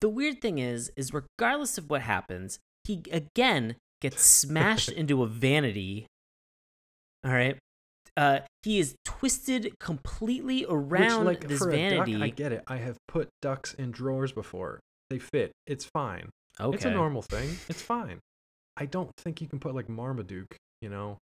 [0.00, 5.26] the weird thing is, is regardless of what happens, he again gets smashed into a
[5.26, 6.06] vanity.
[7.24, 7.58] All right.
[8.16, 12.12] Uh, he is twisted completely around Which, like, this vanity.
[12.14, 12.64] duck, I get it.
[12.66, 14.80] I have put ducks in drawers before.
[15.10, 15.52] They fit.
[15.66, 16.30] It's fine.
[16.58, 16.74] okay.
[16.76, 17.56] It's a normal thing.
[17.68, 18.20] It's fine.
[18.76, 21.18] I don't think you can put like Marmaduke, you know,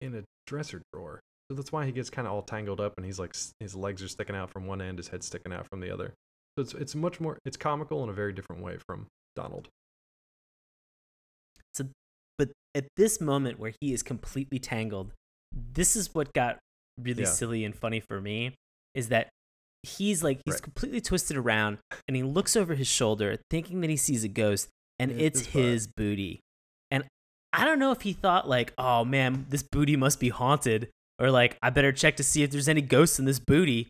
[0.00, 1.20] in a dresser drawer.
[1.50, 4.02] So that's why he gets kind of all tangled up and he's like his legs
[4.02, 6.12] are sticking out from one end, his head's sticking out from the other.
[6.56, 9.68] So it's it's much more it's comical in a very different way from Donald.
[11.74, 11.86] So
[12.36, 15.12] but at this moment where he is completely tangled,
[15.52, 16.58] this is what got
[17.00, 17.30] really Yeah.
[17.30, 18.54] silly and funny for me
[18.94, 19.28] is that
[19.82, 20.62] he's like he's Right.
[20.62, 24.68] completely twisted around and he looks over his shoulder thinking that he sees a ghost
[24.98, 26.40] and Yeah, it's his booty.
[26.90, 27.04] And
[27.52, 31.30] I don't know if he thought like, "Oh man, this booty must be haunted," or
[31.30, 33.88] like, "I better check to see if there's any ghosts in this booty."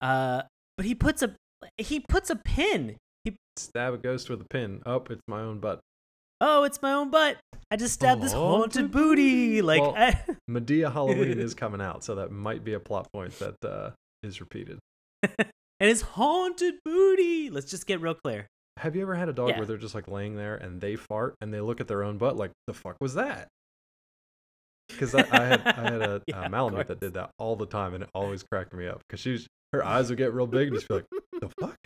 [0.00, 0.42] Uh,
[0.76, 1.34] but he puts a
[1.78, 2.96] he puts a pin.
[3.24, 4.82] He Stab a ghost with a pin.
[4.86, 5.80] Oh, it's my own butt.
[6.40, 7.36] oh, it's my own butt.
[7.70, 9.60] I just stabbed this haunted Haunted booty.
[9.62, 10.18] Like, Well, I,
[10.50, 13.90] Madea Halloween is coming out, so that might be a plot point that uh,
[14.22, 14.78] is repeated.
[15.22, 15.36] and
[15.78, 17.50] it's haunted booty.
[17.50, 18.46] Let's just get real clear.
[18.78, 19.58] Have you ever had a dog Yeah.
[19.58, 22.16] where they're just like laying there and they fart and they look at their own
[22.16, 23.48] butt like, the fuck was that?
[24.92, 27.66] Because I, I had I had a, Yeah, of Malamute that did that all the
[27.66, 30.68] time and it always cracked me up because she's her eyes would get real big
[30.68, 31.06] and just be like,
[31.40, 31.76] the fuck?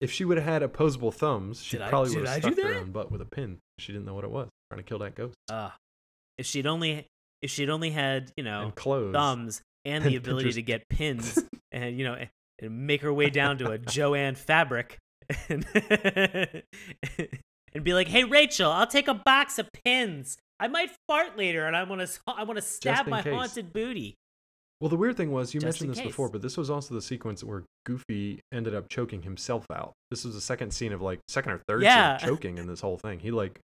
[0.00, 2.90] If she would have had opposable thumbs, she Did probably would have stuck her own
[2.90, 3.58] butt with a pin.
[3.78, 5.36] She didn't know what it was, trying to kill that ghost.
[5.50, 5.70] Uh,
[6.36, 7.06] if she'd only
[7.42, 10.54] if she'd only had you know and thumbs and And the ability Pinterest.
[10.54, 12.16] to get pins and you know
[12.60, 14.98] and make her way down to a Jo-Ann fabric
[15.48, 15.64] and
[17.72, 20.38] and be like, "Hey Rachel, I'll take a box of pins.
[20.58, 23.72] I might fart later, and I want to I want to stab my case." haunted
[23.72, 24.14] booty."
[24.80, 27.00] Well, the weird thing was you Just mentioned this before, but this was also the
[27.00, 29.94] sequence where Goofy ended up choking himself out.
[30.10, 32.18] This was the second scene of like second or third Yeah.
[32.18, 33.20] scene of choking in this whole thing.
[33.20, 33.58] He like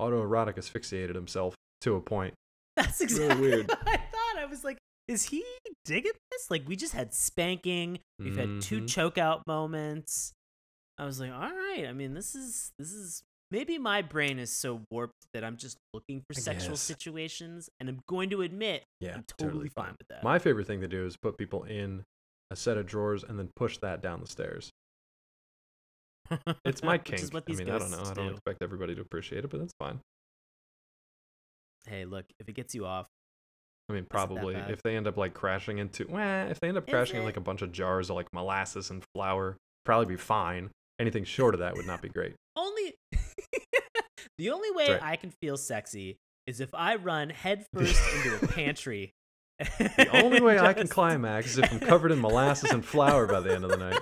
[0.00, 2.34] autoerotic asphyxiated himself to a point.
[2.76, 3.68] That's Really exactly weird.
[3.68, 4.38] what I thought.
[4.38, 5.44] I was like, "Is he
[5.84, 8.00] digging this?" Like we just had spanking.
[8.18, 8.88] We've had two Mhm.
[8.88, 10.32] choke out moments.
[10.98, 11.86] I was like, all right.
[11.88, 15.78] I mean, this is this is maybe my brain is so warped that I'm just
[15.92, 16.80] looking for I sexual guess.
[16.80, 20.22] situations, and I'm going to admit Yeah, I'm totally, fine with that.
[20.22, 22.04] My favorite thing to do is put people in
[22.50, 24.70] a set of drawers and then push that down the stairs.
[26.64, 27.22] It's my kink.
[27.34, 28.02] I mean, I don't know.
[28.04, 28.32] I don't do.
[28.32, 30.00] expect everybody to appreciate it, but that's fine.
[31.86, 33.06] Hey, look, if it gets you off,
[33.88, 36.86] I mean, probably if they end up like crashing into, well, if they end up
[36.86, 40.70] crashing in like a bunch of jars of like molasses and flour, probably be fine.
[41.00, 42.34] Anything short of that would not be great.
[43.38, 43.64] Only
[44.38, 45.02] the only way Right.
[45.02, 46.16] I can feel sexy
[46.46, 49.10] is if I run headfirst into a pantry.
[49.58, 53.26] The only way I can Just- climax is if I'm covered in molasses and flour
[53.26, 53.98] by the end of the night.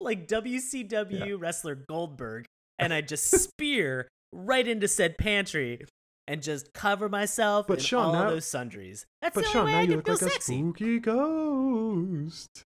[0.00, 2.46] like WCW wrestler Goldberg,
[2.78, 5.84] and I just spear right into said pantry
[6.26, 9.04] and just cover myself But in Sean, all now- those sundries.
[9.22, 10.58] That's But the Sean, way now I you look like a sexy.
[10.58, 12.62] spooky ghost.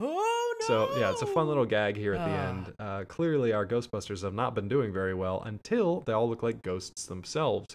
[0.00, 0.66] Oh no!
[0.66, 2.48] So yeah, it's a fun little gag here at the Ah.
[2.48, 2.74] end.
[2.78, 6.62] Uh, clearly, our Ghostbusters have not been doing very well until they all look like
[6.62, 7.66] ghosts themselves.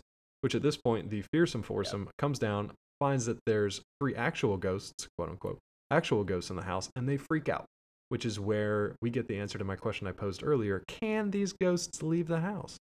[0.42, 5.08] Which at this point, the fearsome foursome comes down, finds that there's three actual ghosts,
[5.18, 5.58] quote unquote,
[5.90, 7.66] actual ghosts in the house, and they freak out.
[8.10, 11.54] Which is where we get the answer to my question I posed earlier: Can these
[11.54, 12.78] ghosts leave the house?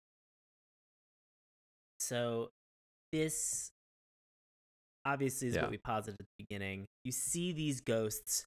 [1.98, 2.48] So
[3.12, 3.70] this
[5.04, 5.62] obviously is Yeah.
[5.62, 6.86] what we posited at the beginning.
[7.04, 8.44] You see these ghosts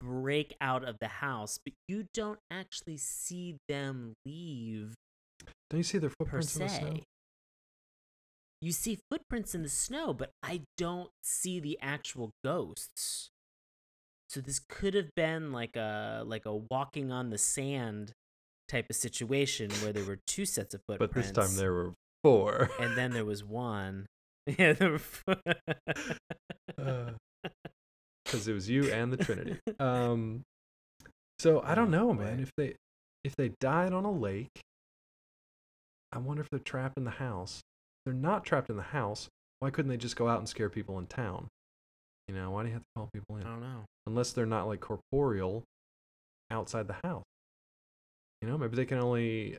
[0.00, 4.94] break out of the house, but you don't actually see them leave
[5.68, 6.96] Don't you see their footprints in the snow?
[8.62, 13.30] You see footprints in the snow, but I don't see the actual ghosts.
[14.28, 18.12] So this could have been like a like a walking on the sand
[18.68, 21.14] type of situation where there were two sets of footprints.
[21.14, 22.70] But this time there were four.
[22.78, 24.06] and then there was one.
[24.58, 25.36] Yeah, there were
[26.78, 27.10] uh,
[28.30, 29.58] because it was you and the Trinity.
[29.80, 30.42] Um,
[31.38, 32.40] so I don't Oh, know, man.
[32.40, 32.76] If they
[33.24, 34.60] if they died on a lake,
[36.12, 37.58] I wonder if they're trapped in the house.
[37.58, 39.28] If they're not trapped in the house.
[39.60, 41.48] Why couldn't they just go out and scare people in town?
[42.28, 43.42] You know, why do you have to call people in?
[43.42, 43.84] I don't know.
[44.06, 45.64] Unless they're not like corporeal
[46.50, 47.24] outside the house.
[48.40, 49.58] You know, maybe they can only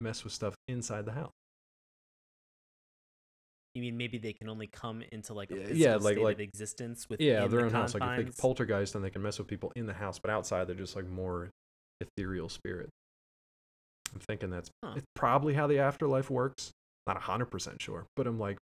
[0.00, 1.30] mess with stuff inside the house.
[3.76, 6.40] You mean maybe they can only come into like a Yeah, like- state like- of
[6.40, 7.92] existence with Yeah, their the own house.
[7.92, 8.40] Like if they confines?
[8.40, 11.06] poltergeist, then they can mess with people in the house, but outside they're just like
[11.06, 11.50] more
[12.00, 12.88] ethereal spirit.
[14.14, 14.94] I'm thinking that's Huh.
[14.96, 16.70] it's probably how the afterlife works.
[17.06, 18.56] Not hundred percent sure, but I'm like,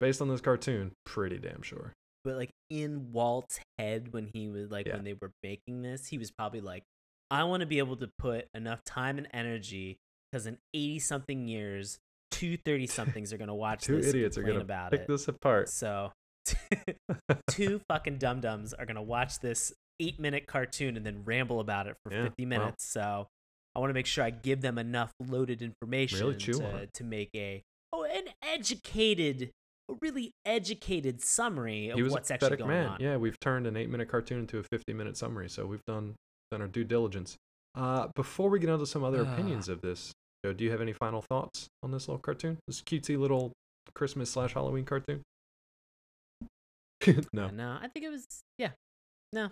[0.00, 1.92] based on this cartoon, pretty damn sure.
[2.24, 4.96] But like in Walt's head when he was like Yeah.
[4.96, 6.82] when they were making this, he was probably like,
[7.30, 9.96] I want to be able to put enough time and energy
[10.32, 11.98] because in 80 something years,
[12.34, 15.02] two 30 somethings are going to watch Two this and idiots are gonna about pick
[15.02, 15.08] it.
[15.08, 15.68] this apart.
[15.68, 16.12] So,
[17.50, 21.60] two fucking dum dums are going to watch this eight minute cartoon and then ramble
[21.60, 22.48] about it for Yeah, 50 well.
[22.60, 22.84] minutes.
[22.84, 23.26] So,
[23.74, 27.30] I want to make sure I give them enough loaded information on to, to make
[27.34, 27.62] a
[27.92, 29.50] oh an educated,
[29.90, 32.86] a really educated summary of he was what's actually going man.
[32.86, 33.00] on.
[33.00, 36.14] Yeah, we've turned an eight-minute cartoon into a fifty-minute summary, so we've done
[36.52, 37.36] done our due diligence.
[37.76, 39.32] Uh, before we get into some other Ah.
[39.34, 40.12] opinions of this,
[40.44, 42.58] Joe, do you have any final thoughts on this little cartoon?
[42.66, 43.52] This cutesy little
[43.94, 45.22] Christmas slash Halloween cartoon?
[47.32, 48.26] no, No, I think it was
[48.58, 48.70] yeah.
[49.32, 49.50] No,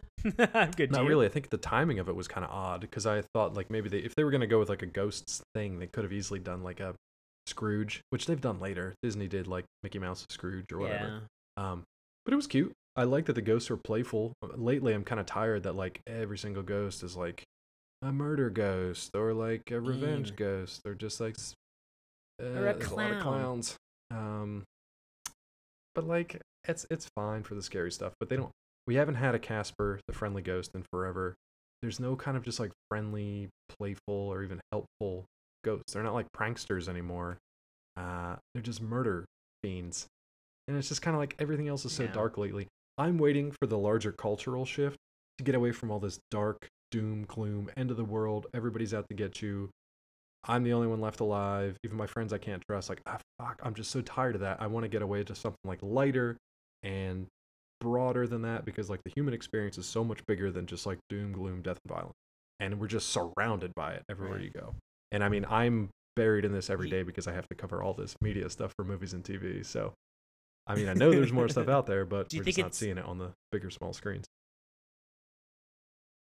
[0.54, 0.92] I'm good.
[0.92, 1.26] not really.
[1.26, 3.88] I think the timing of it was kind of odd because I thought like maybe
[3.88, 6.38] they, if they were gonna go with like a ghosts thing, they could have easily
[6.38, 6.94] done like a
[7.46, 8.94] Scrooge, which they've done later.
[9.02, 11.22] Disney did like Mickey Mouse Scrooge or whatever.
[11.56, 11.70] Yeah.
[11.72, 11.84] Um,
[12.24, 12.72] but it was cute.
[12.96, 14.34] I like that the ghosts were playful.
[14.54, 17.42] Lately, I'm kind of tired that like every single ghost is like
[18.02, 21.36] a murder ghost or like a revenge ghost or just like
[22.42, 23.76] uh, Or a there's a lot of clowns.
[24.10, 24.64] Um,
[25.94, 28.12] but like it's it's fine for the scary stuff.
[28.18, 28.50] But they don't.
[28.86, 31.34] We haven't had a Casper, the friendly ghost, in forever.
[31.82, 35.24] There's no kind of just like friendly, playful, or even helpful
[35.64, 35.92] ghosts.
[35.92, 37.38] They're not like pranksters anymore.
[37.96, 39.24] Uh, they're just murder
[39.62, 40.06] fiends.
[40.68, 42.12] And it's just kind of like everything else is so Yeah.
[42.12, 42.68] dark lately.
[42.98, 44.96] I'm waiting for the larger cultural shift
[45.38, 48.46] to get away from all this dark, doom, gloom, end of the world.
[48.54, 49.70] Everybody's out to get you.
[50.44, 51.76] I'm the only one left alive.
[51.84, 52.88] Even my friends I can't trust.
[52.88, 54.62] Like, ah, fuck, I'm just so tired of that.
[54.62, 56.36] I want to get away to something like lighter
[56.84, 57.26] and
[57.80, 60.98] broader than that because like the human experience is so much bigger than just like
[61.08, 62.14] doom, gloom, death, and violence.
[62.60, 64.44] And we're just surrounded by it everywhere Right.
[64.44, 64.74] you go.
[65.10, 67.94] And I mean, I'm buried in this every day because I have to cover all
[67.94, 69.64] this media stuff for movies and TV.
[69.64, 69.94] So,
[70.66, 72.64] I mean, I know there's more stuff out there, but Do you we're think just
[72.64, 74.26] not seeing it on the bigger, small screens.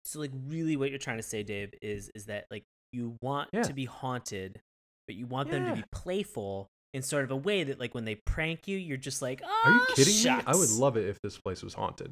[0.08, 3.50] So like really what you're trying to say, Dave, is is that like you want
[3.52, 3.62] Yeah.
[3.62, 4.58] to be haunted,
[5.06, 8.06] but you want them to be playful in sort of a way that like when
[8.06, 10.42] they prank you, you're just like, oh, Are you ah, kidding me?
[10.46, 12.10] I would love it if this place was haunted.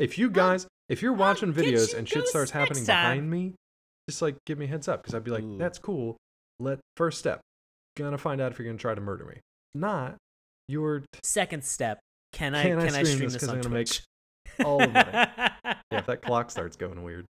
[0.00, 3.02] If you guys, if you're watching videos you and shit starts happening time.
[3.18, 3.54] behind me,
[4.10, 5.56] just like give me a heads up because I'd be like, Ooh.
[5.56, 6.16] that's cool.
[6.58, 7.40] Let first step,
[7.96, 9.36] gonna find out if you're gonna try to murder me.
[9.72, 10.16] Not
[10.68, 12.00] you're Second step,
[12.32, 14.02] can I Can can, I I stream stream this this, on I'm gonna make Twitch?
[14.64, 15.10] all the money.
[15.12, 15.74] yeah.
[15.92, 17.24] If that clock starts going weird,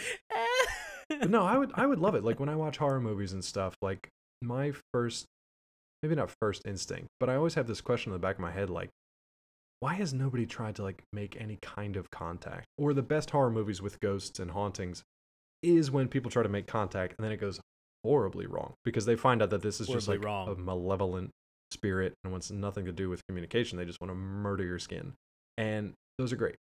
[1.28, 2.24] no, I would I would love it.
[2.24, 4.08] Like when I watch horror movies and stuff, like
[4.42, 5.26] my first,
[6.02, 8.50] maybe not first instinct, but I always have this question in the back of my
[8.50, 8.90] head, like,
[9.80, 12.66] why has nobody tried to like make any kind of contact?
[12.78, 15.02] Or the best horror movies with ghosts and hauntings
[15.62, 17.60] is when people try to make contact and then it goes
[18.04, 20.48] horribly wrong because they find out that this is just like wrong.
[20.48, 21.30] a malevolent
[21.72, 23.78] spirit and wants nothing to do with communication.
[23.78, 25.14] They just want to murder your skin,
[25.56, 26.56] and those are great.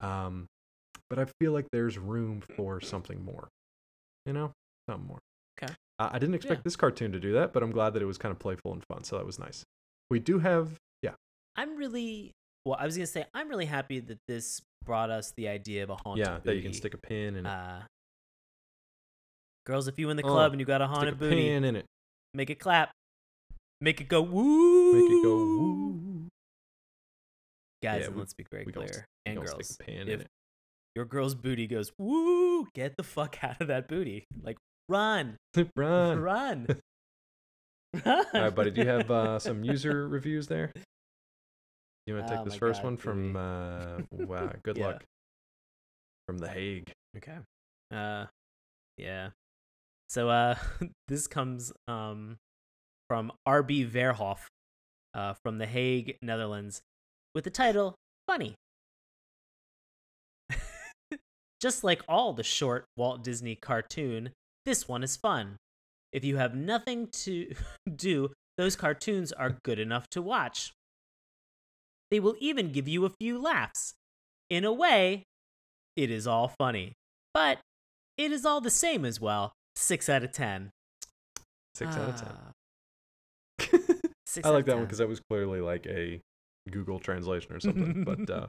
[0.00, 0.46] Um,
[1.10, 3.48] but I feel like there's room for something more.
[4.26, 4.52] You know,
[4.88, 5.18] something more.
[5.62, 5.72] Okay.
[5.98, 6.62] I, I didn't expect Yeah.
[6.64, 8.82] this cartoon to do that, but I'm glad that it was kind of playful and
[8.90, 9.04] fun.
[9.04, 9.64] So that was nice.
[10.10, 11.14] We do have, yeah,
[11.56, 12.32] I'm really
[12.64, 12.76] well.
[12.78, 15.96] I was gonna say I'm really happy that this brought us the idea of a
[16.04, 17.48] haunted yeah, that you can stick a pin in it.
[17.48, 17.80] Uh,
[19.66, 21.36] girls, if you in the Oh, club and you got a stick haunted a booty,
[21.48, 21.86] pin in it.
[22.34, 22.90] make it clap,
[23.80, 26.28] make it go woo, Make it go woo.
[27.82, 29.84] Guys, Yeah, and we- let's be very gonna clear, we and gonna girls, stick a
[29.90, 30.26] pin if in it.
[30.96, 34.24] Your girl's booty goes woo, get the fuck out of that booty.
[34.42, 34.56] Like
[34.88, 35.36] run,
[35.76, 36.18] Run.
[36.20, 36.66] run.
[38.04, 38.70] All right, buddy.
[38.72, 40.72] Do you have uh, some user reviews there?
[42.06, 43.36] You want to take Oh this first God, one from?
[43.36, 44.86] Uh, wow, good Yeah.
[44.86, 45.04] luck.
[46.26, 46.90] From the Hague.
[47.16, 47.36] Okay.
[47.92, 48.26] Uh
[48.96, 49.30] yeah.
[50.08, 50.56] So uh
[51.08, 52.36] this comes um
[53.08, 54.46] from RB Verhoff
[55.14, 56.80] uh from The Hague, Netherlands
[57.34, 57.94] with the title
[58.26, 58.54] Funny.
[61.60, 64.30] Just like all the short Walt Disney cartoon,
[64.64, 65.56] this one is fun.
[66.12, 67.54] If you have nothing to
[67.96, 70.72] do, those cartoons are good enough to watch.
[72.10, 73.94] They will even give you a few laughs.
[74.48, 75.24] In a way,
[75.96, 76.92] it is all funny.
[77.34, 77.58] But
[78.16, 79.52] it is all the same as well.
[79.76, 80.70] 6 out of 10.
[81.74, 82.52] Six out of Ah,
[83.58, 83.80] ten.
[84.26, 86.20] six I like that one because that was clearly like a
[86.70, 88.02] Google translation or something.
[88.04, 88.46] but uh,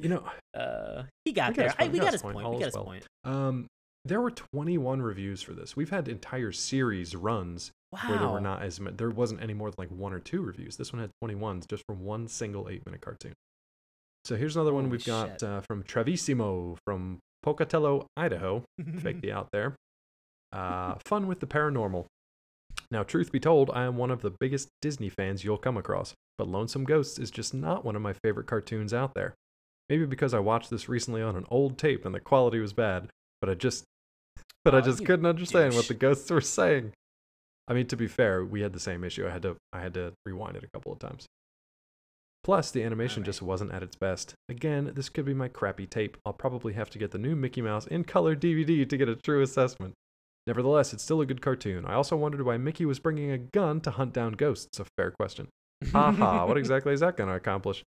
[0.00, 0.24] you know,
[0.54, 1.74] Uh, he got there.
[1.90, 2.36] we got his point.
[2.36, 3.04] We got his point.
[3.24, 3.66] um,
[4.04, 5.76] there were 21 reviews for this.
[5.76, 8.00] We've had entire series runs Wow.
[8.08, 8.96] where there were not as many.
[8.96, 10.76] There wasn't any more than like one or two reviews.
[10.76, 13.32] This one had 21 just from one single eight-minute cartoon.
[14.24, 18.64] So here's another one we've got uh, from Travissimo from Pocatello, Idaho.
[18.98, 19.74] Fake the out there.
[20.52, 22.06] Uh, fun with the paranormal.
[22.90, 26.14] Now, truth be told, I am one of the biggest Disney fans you'll come across,
[26.38, 29.34] but Lonesome Ghosts is just not one of my favorite cartoons out there.
[29.92, 33.10] Maybe because I watched this recently on an old tape and the quality was bad,
[33.42, 33.84] but I just
[34.64, 36.92] but I Oh, just couldn't understand what the ghosts were saying.
[37.68, 39.26] I mean, to be fair, we had the same issue.
[39.26, 41.26] I had to I had to rewind it a couple of times.
[42.42, 43.26] Plus, the animation Alright.
[43.26, 44.32] just wasn't at its best.
[44.48, 46.16] Again, this could be my crappy tape.
[46.24, 49.16] I'll probably have to get the new Mickey Mouse in color DVD to get a
[49.16, 49.92] true assessment.
[50.46, 51.84] Nevertheless, it's still a good cartoon.
[51.84, 54.80] I also wondered why Mickey was bringing a gun to hunt down ghosts.
[54.80, 55.48] A fair question.
[55.92, 57.84] Haha, what exactly is that going to accomplish?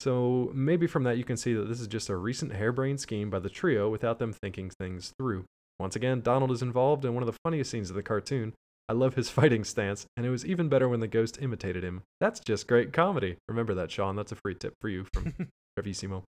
[0.00, 3.30] So maybe from that you can see that this is just a recent harebrained scheme
[3.30, 5.44] by the trio without them thinking things through.
[5.78, 8.54] Once again, Donald is involved in one of the funniest scenes of the cartoon.
[8.88, 12.02] I love his fighting stance, and it was even better when the ghost imitated him.
[12.20, 13.36] That's just great comedy.
[13.48, 14.16] Remember that, Sean.
[14.16, 15.34] That's a free tip for you from
[15.78, 16.22] Bravissimo.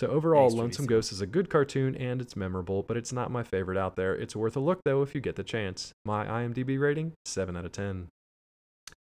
[0.00, 0.86] So overall, Thanks, Lonesome.
[0.86, 4.14] Ghost is a good cartoon and it's memorable, but it's not my favorite out there.
[4.16, 5.92] It's worth a look though if you get the chance.
[6.04, 8.08] My IMDb rating: seven out of ten.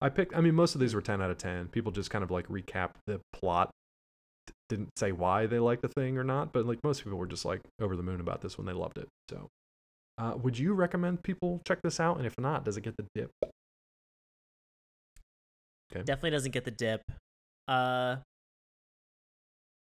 [0.02, 0.36] I picked.
[0.36, 1.68] I mean, most of these were ten out of ten.
[1.70, 3.72] People just kind of like recap the plot.
[4.70, 7.46] Didn't say why they liked the thing or not, but like most people were just
[7.46, 9.08] like over the moon about this when they loved it.
[9.30, 9.48] So,
[10.18, 12.18] uh, would you recommend people check this out?
[12.18, 13.32] And if not, does it get the dip?
[15.94, 17.02] Definitely doesn't get the dip.
[17.68, 18.18] Uh,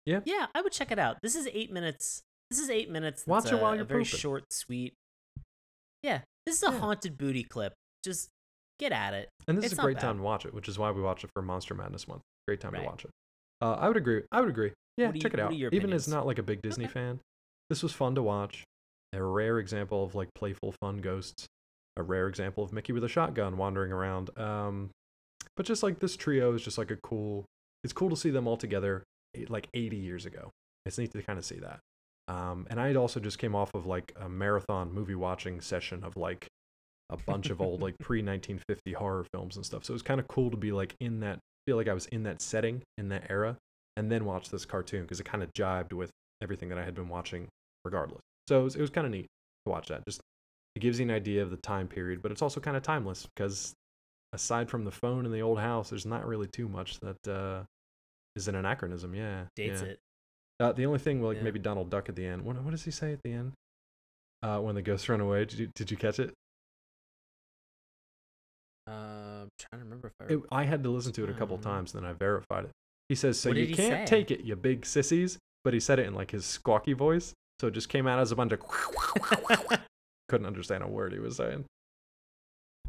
[0.07, 0.21] Yeah?
[0.27, 1.17] yeah, I would check it out.
[1.23, 2.23] This is eight minutes.
[2.51, 3.25] This is eight minutes.
[3.27, 4.19] Watch it a- while you're very pooping.
[4.19, 4.95] short, sweet.
[6.03, 6.79] Yeah, this is a Yeah.
[6.79, 7.73] haunted booty clip.
[8.05, 8.29] Just
[8.79, 9.29] get at it.
[9.49, 11.25] And this It's is a great time to watch it, which is why we watch
[11.25, 12.23] it for Monster Madness month.
[12.49, 12.81] Great time Right.
[12.81, 13.11] to watch it.
[13.61, 14.23] Uh, I would agree.
[14.33, 14.73] I would agree.
[14.97, 15.53] Yeah, are check it out.
[15.53, 16.93] Even as not like a big Disney Okay.
[16.93, 17.21] fan,
[17.71, 18.65] this was fun to watch.
[19.13, 21.47] A rare example of like playful, fun ghosts.
[21.97, 24.37] A rare example of Mickey with a shotgun wandering around.
[24.39, 24.91] Um,
[25.57, 27.45] but just like this trio is just like a cool.
[27.85, 29.05] It's cool to see them all together,
[29.37, 30.51] eh, like 80 years ago.
[30.87, 31.81] It's neat to kind of see that.
[32.27, 36.17] Um, and I also just came off of like a marathon movie watching session of
[36.17, 36.49] like
[37.15, 39.85] a bunch of old like pre 1950 horror films and stuff.
[39.85, 42.07] So it was kind of cool to be like in that feel like I was
[42.07, 43.57] in that setting in that era
[43.97, 46.11] and then watch this cartoon because it kind of jibed with
[46.43, 47.49] everything that I had been watching
[47.85, 48.21] regardless.
[48.49, 49.27] So it was, it was kind of neat
[49.67, 50.03] to watch that.
[50.07, 50.21] Just
[50.75, 53.27] it gives you an idea of the time period, but it's also kind of timeless
[53.35, 53.73] because
[54.33, 57.63] aside from the phone in the old house, there's not really too much that uh,
[58.37, 59.15] is an anachronism.
[59.15, 59.89] Yeah, Dates yeah.
[59.89, 59.99] it.
[60.61, 61.45] Uh, the only thing, like Yeah.
[61.45, 62.43] maybe Donald Duck at the end.
[62.45, 63.53] What, what does he say at the end?
[64.43, 66.35] Uh, when the ghosts run away, did you did you catch it?
[69.59, 70.33] Trying to remember if I.
[70.35, 72.65] It, I had to listen to it a couple Um, times, and then I verified
[72.65, 72.71] it.
[73.09, 74.17] He says, "So What you he can't say?
[74.17, 77.67] take it, you big sissies," but he said it in like his squawky voice, so
[77.69, 78.61] it just came out as a bunch of.
[80.29, 81.65] Couldn't understand a word he was saying,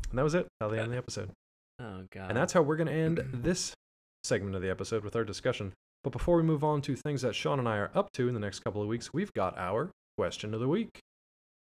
[0.09, 0.47] and that was it.
[0.61, 1.29] How they end the episode,
[1.81, 2.29] oh god.
[2.29, 3.73] and that's how we're gonna end this
[4.23, 5.73] segment of the episode with our discussion.
[6.03, 8.33] But before we move on to things that Sean and I are up to in
[8.33, 10.99] the next couple of weeks, we've got our question of the week.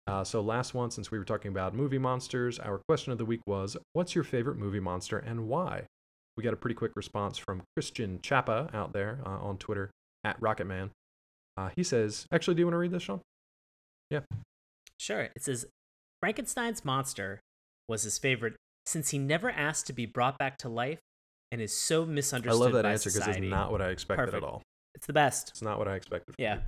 [0.07, 3.25] Uh, so last one, since we were talking about movie monsters, our question of the
[3.25, 5.87] week was, "What's your favorite movie monster and why?"
[6.37, 9.91] We got a pretty quick response from Christian Chapa out there uh, on Twitter
[10.25, 10.91] at Rocketman.
[11.57, 13.21] Uh, he says, "Actually, do you want to read this, Sean?"
[14.11, 14.21] Yeah.
[14.99, 15.23] Sure.
[15.23, 15.67] It says
[16.21, 17.41] Frankenstein's monster
[17.89, 18.55] was his favorite
[18.87, 20.99] since he never asked to be brought back to life
[21.51, 22.61] and is so misunderstood.
[22.61, 24.43] I love that answer because it's not what I expected Perfect.
[24.43, 24.63] at all.
[24.95, 25.51] It's the best.
[25.51, 26.35] It's not what I expected.
[26.35, 26.59] From Yeah.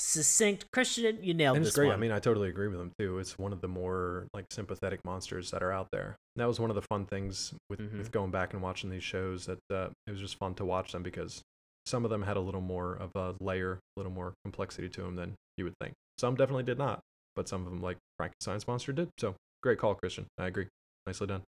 [0.00, 1.88] Succinct Christian, you nailed and this it's great.
[1.88, 1.94] one.
[1.94, 3.18] I mean, I totally agree with him too.
[3.18, 6.16] It's one of the more like sympathetic monsters that are out there.
[6.36, 7.98] That was one of the fun things with, Mhm.
[7.98, 9.44] with going back and watching these shows.
[9.46, 11.42] That uh, it was just fun to watch them because
[11.86, 15.02] some of them had a little more of a layer, a little more complexity to
[15.02, 15.92] them than you would think.
[16.18, 17.00] Some definitely did not,
[17.36, 19.10] but some of them, like Frankenstein's monster, did.
[19.18, 20.26] So great call, Christian.
[20.38, 20.68] I agree.
[21.06, 21.42] Nicely done.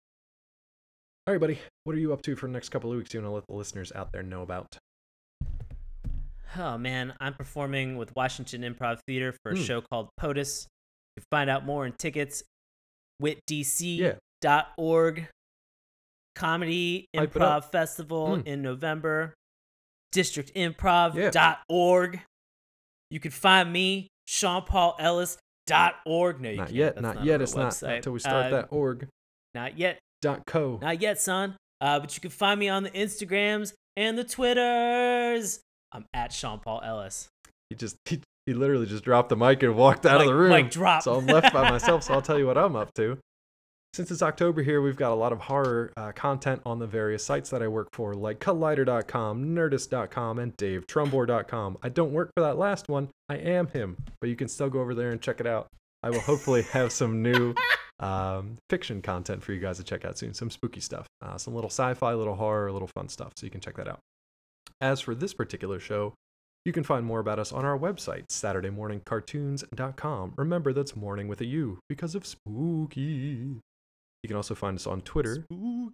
[1.27, 1.59] All right, buddy.
[1.85, 3.13] What are you up to for the next couple of weeks?
[3.13, 4.77] You want to let the listeners out there know about?
[6.57, 9.63] Oh man, I'm performing with Washington Improv Theater for a Hmm.
[9.63, 10.67] show called POTUS.
[11.15, 12.43] You can find out more in tickets
[13.19, 13.33] Yeah.
[14.43, 15.27] witdc.org.
[16.35, 17.39] Comedy Hype it.
[17.39, 18.47] Improv Festival Hmm.
[18.47, 19.33] in November.
[20.13, 22.21] Districtimprov.org.
[23.09, 26.41] You can find me, SeanPaulEllis.org.
[26.41, 26.75] No, you not can't.
[26.75, 26.95] yet.
[26.95, 27.41] That's not not yet.
[27.41, 29.07] It's not until we start Uh, that org
[29.53, 29.99] Not yet.
[30.21, 30.77] dot co.
[30.81, 31.57] Not yet, son.
[31.81, 35.59] Uh, but you can find me on the Instagrams and the Twitters.
[35.91, 37.29] I'm at Sean Paul Ellis.
[37.69, 40.49] He just he, he literally just dropped the mic and walked out of the room.
[40.49, 41.03] mic drop.
[41.03, 42.03] So I'm left by myself.
[42.03, 43.17] So I'll tell you what I'm up to.
[43.93, 47.25] Since it's October here, we've got a lot of horror uh, content on the various
[47.25, 51.77] sites that I work for, like Collider.com, Nerdist.com, and DaveTrumbore.com.
[51.83, 53.09] I don't work for that last one.
[53.27, 55.67] I am him, but you can still go over there and check it out.
[56.03, 57.53] I will hopefully have some new
[57.99, 60.33] um, fiction content for you guys to check out soon.
[60.33, 63.33] Some spooky stuff, uh, some little sci-fi, little horror, little fun stuff.
[63.35, 63.99] So you can check that out.
[64.81, 66.15] As for this particular show,
[66.65, 70.33] you can find more about us on our website, SaturdayMorningCartoons.com.
[70.37, 73.59] Remember, that's morning with a U because of spooky.
[74.23, 75.45] You can also find us on Twitter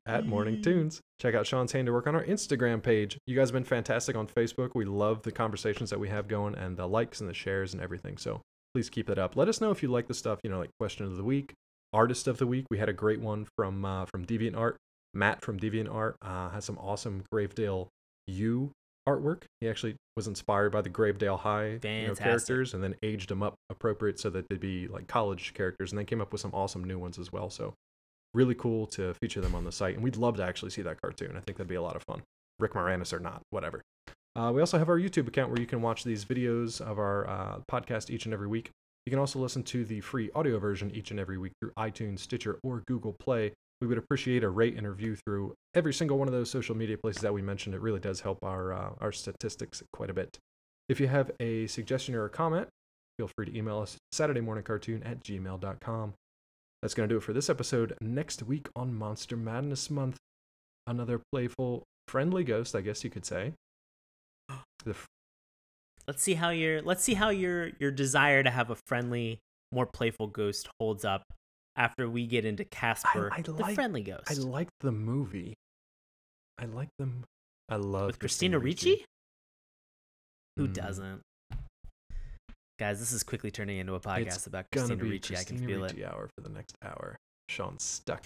[0.06, 1.00] at Morning Tunes.
[1.20, 3.18] Check out Sean's handiwork on our Instagram page.
[3.26, 4.72] You guys have been fantastic on Facebook.
[4.76, 7.82] We love the conversations that we have going and the likes and the shares and
[7.82, 8.18] everything.
[8.18, 8.42] So
[8.74, 9.38] please keep it up.
[9.38, 11.54] Let us know if you like the stuff, you know, like question of the week,
[11.94, 12.66] artist of the week.
[12.70, 14.76] We had a great one from uh, from Deviant Art.
[15.14, 17.88] Matt from DeviantArt uh, has some awesome Gravedale
[18.28, 18.72] U
[19.08, 19.44] artwork.
[19.62, 23.42] He actually was inspired by the Gravedale High you know, characters and then aged them
[23.42, 26.52] up appropriate so that they'd be like college characters and then came up with some
[26.54, 27.50] awesome new ones as well.
[27.50, 27.74] So
[28.34, 29.96] really cool to feature them on the site.
[29.96, 31.32] And we'd love to actually see that cartoon.
[31.32, 32.22] I think that'd be a lot of fun.
[32.60, 33.82] Rick Moranis or not, whatever.
[34.36, 37.28] Uh, we also have our YouTube account where you can watch these videos of our
[37.28, 38.70] uh, podcast each and every week.
[39.06, 42.20] You can also listen to the free audio version each and every week through iTunes,
[42.20, 43.54] Stitcher, or Google Play.
[43.82, 46.98] We would appreciate a rate and review through every single one of those social media
[46.98, 47.76] places that we mentioned.
[47.76, 50.38] It really does help our uh, our statistics quite a bit.
[50.90, 52.70] If you have a suggestion or a comment,
[53.18, 56.14] feel free to email us SaturdayMorningCartoon at gmail.com.
[56.82, 57.96] That's going to do it for this episode.
[58.02, 60.18] Next week on Monster Madness Month,
[60.86, 63.54] another playful, friendly ghost, I guess you could say.
[64.88, 65.06] F-
[66.08, 69.40] let's see how your let's see how your your desire to have a friendly,
[69.72, 71.24] more playful ghost holds up
[71.78, 74.30] after we get into Casper, I, I the like, friendly ghost.
[74.30, 75.54] I like the movie.
[76.60, 77.24] I like them.
[77.70, 79.06] I love with Christina, Christina Ricci.
[80.58, 80.74] Who mm.
[80.74, 81.22] doesn't?
[82.80, 85.36] Guys, this is quickly turning into a podcast it's about Christina Ricci.
[85.36, 86.06] Christina I can feel Ricci it.
[86.06, 87.18] hour for the next hour.
[87.50, 88.26] Sean's stuck.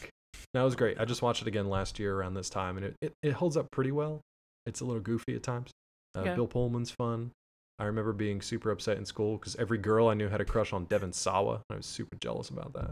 [0.53, 0.99] That was great.
[0.99, 3.57] I just watched it again last year around this time, and it, it, it holds
[3.57, 4.21] up pretty well.
[4.65, 5.71] It's a little goofy at times.
[6.15, 6.35] Uh, okay.
[6.35, 7.31] Bill Pullman's fun.
[7.79, 10.71] I remember being super upset in school because every girl I knew had a crush
[10.71, 11.53] on Devon Sawa.
[11.53, 12.91] and I was super jealous about that.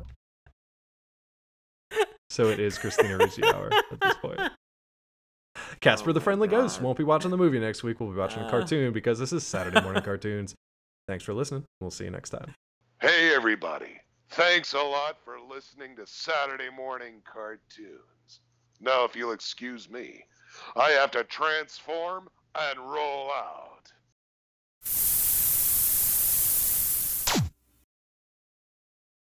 [2.30, 4.40] So it is Christina Ricci hour at this point.
[5.82, 6.62] Casper oh the Friendly God.
[6.62, 8.00] Ghost won't be watching the movie next week.
[8.00, 8.48] We'll be watching uh.
[8.48, 10.56] a cartoon because this is Saturday morning cartoons.
[11.08, 11.64] Thanks for listening.
[11.82, 12.54] We'll see you next time.
[13.02, 14.00] Hey, everybody.
[14.32, 18.42] Thanks a lot for listening to Saturday morning cartoons.
[18.80, 20.24] Now, if you'll excuse me,
[20.76, 23.92] I have to transform and roll out.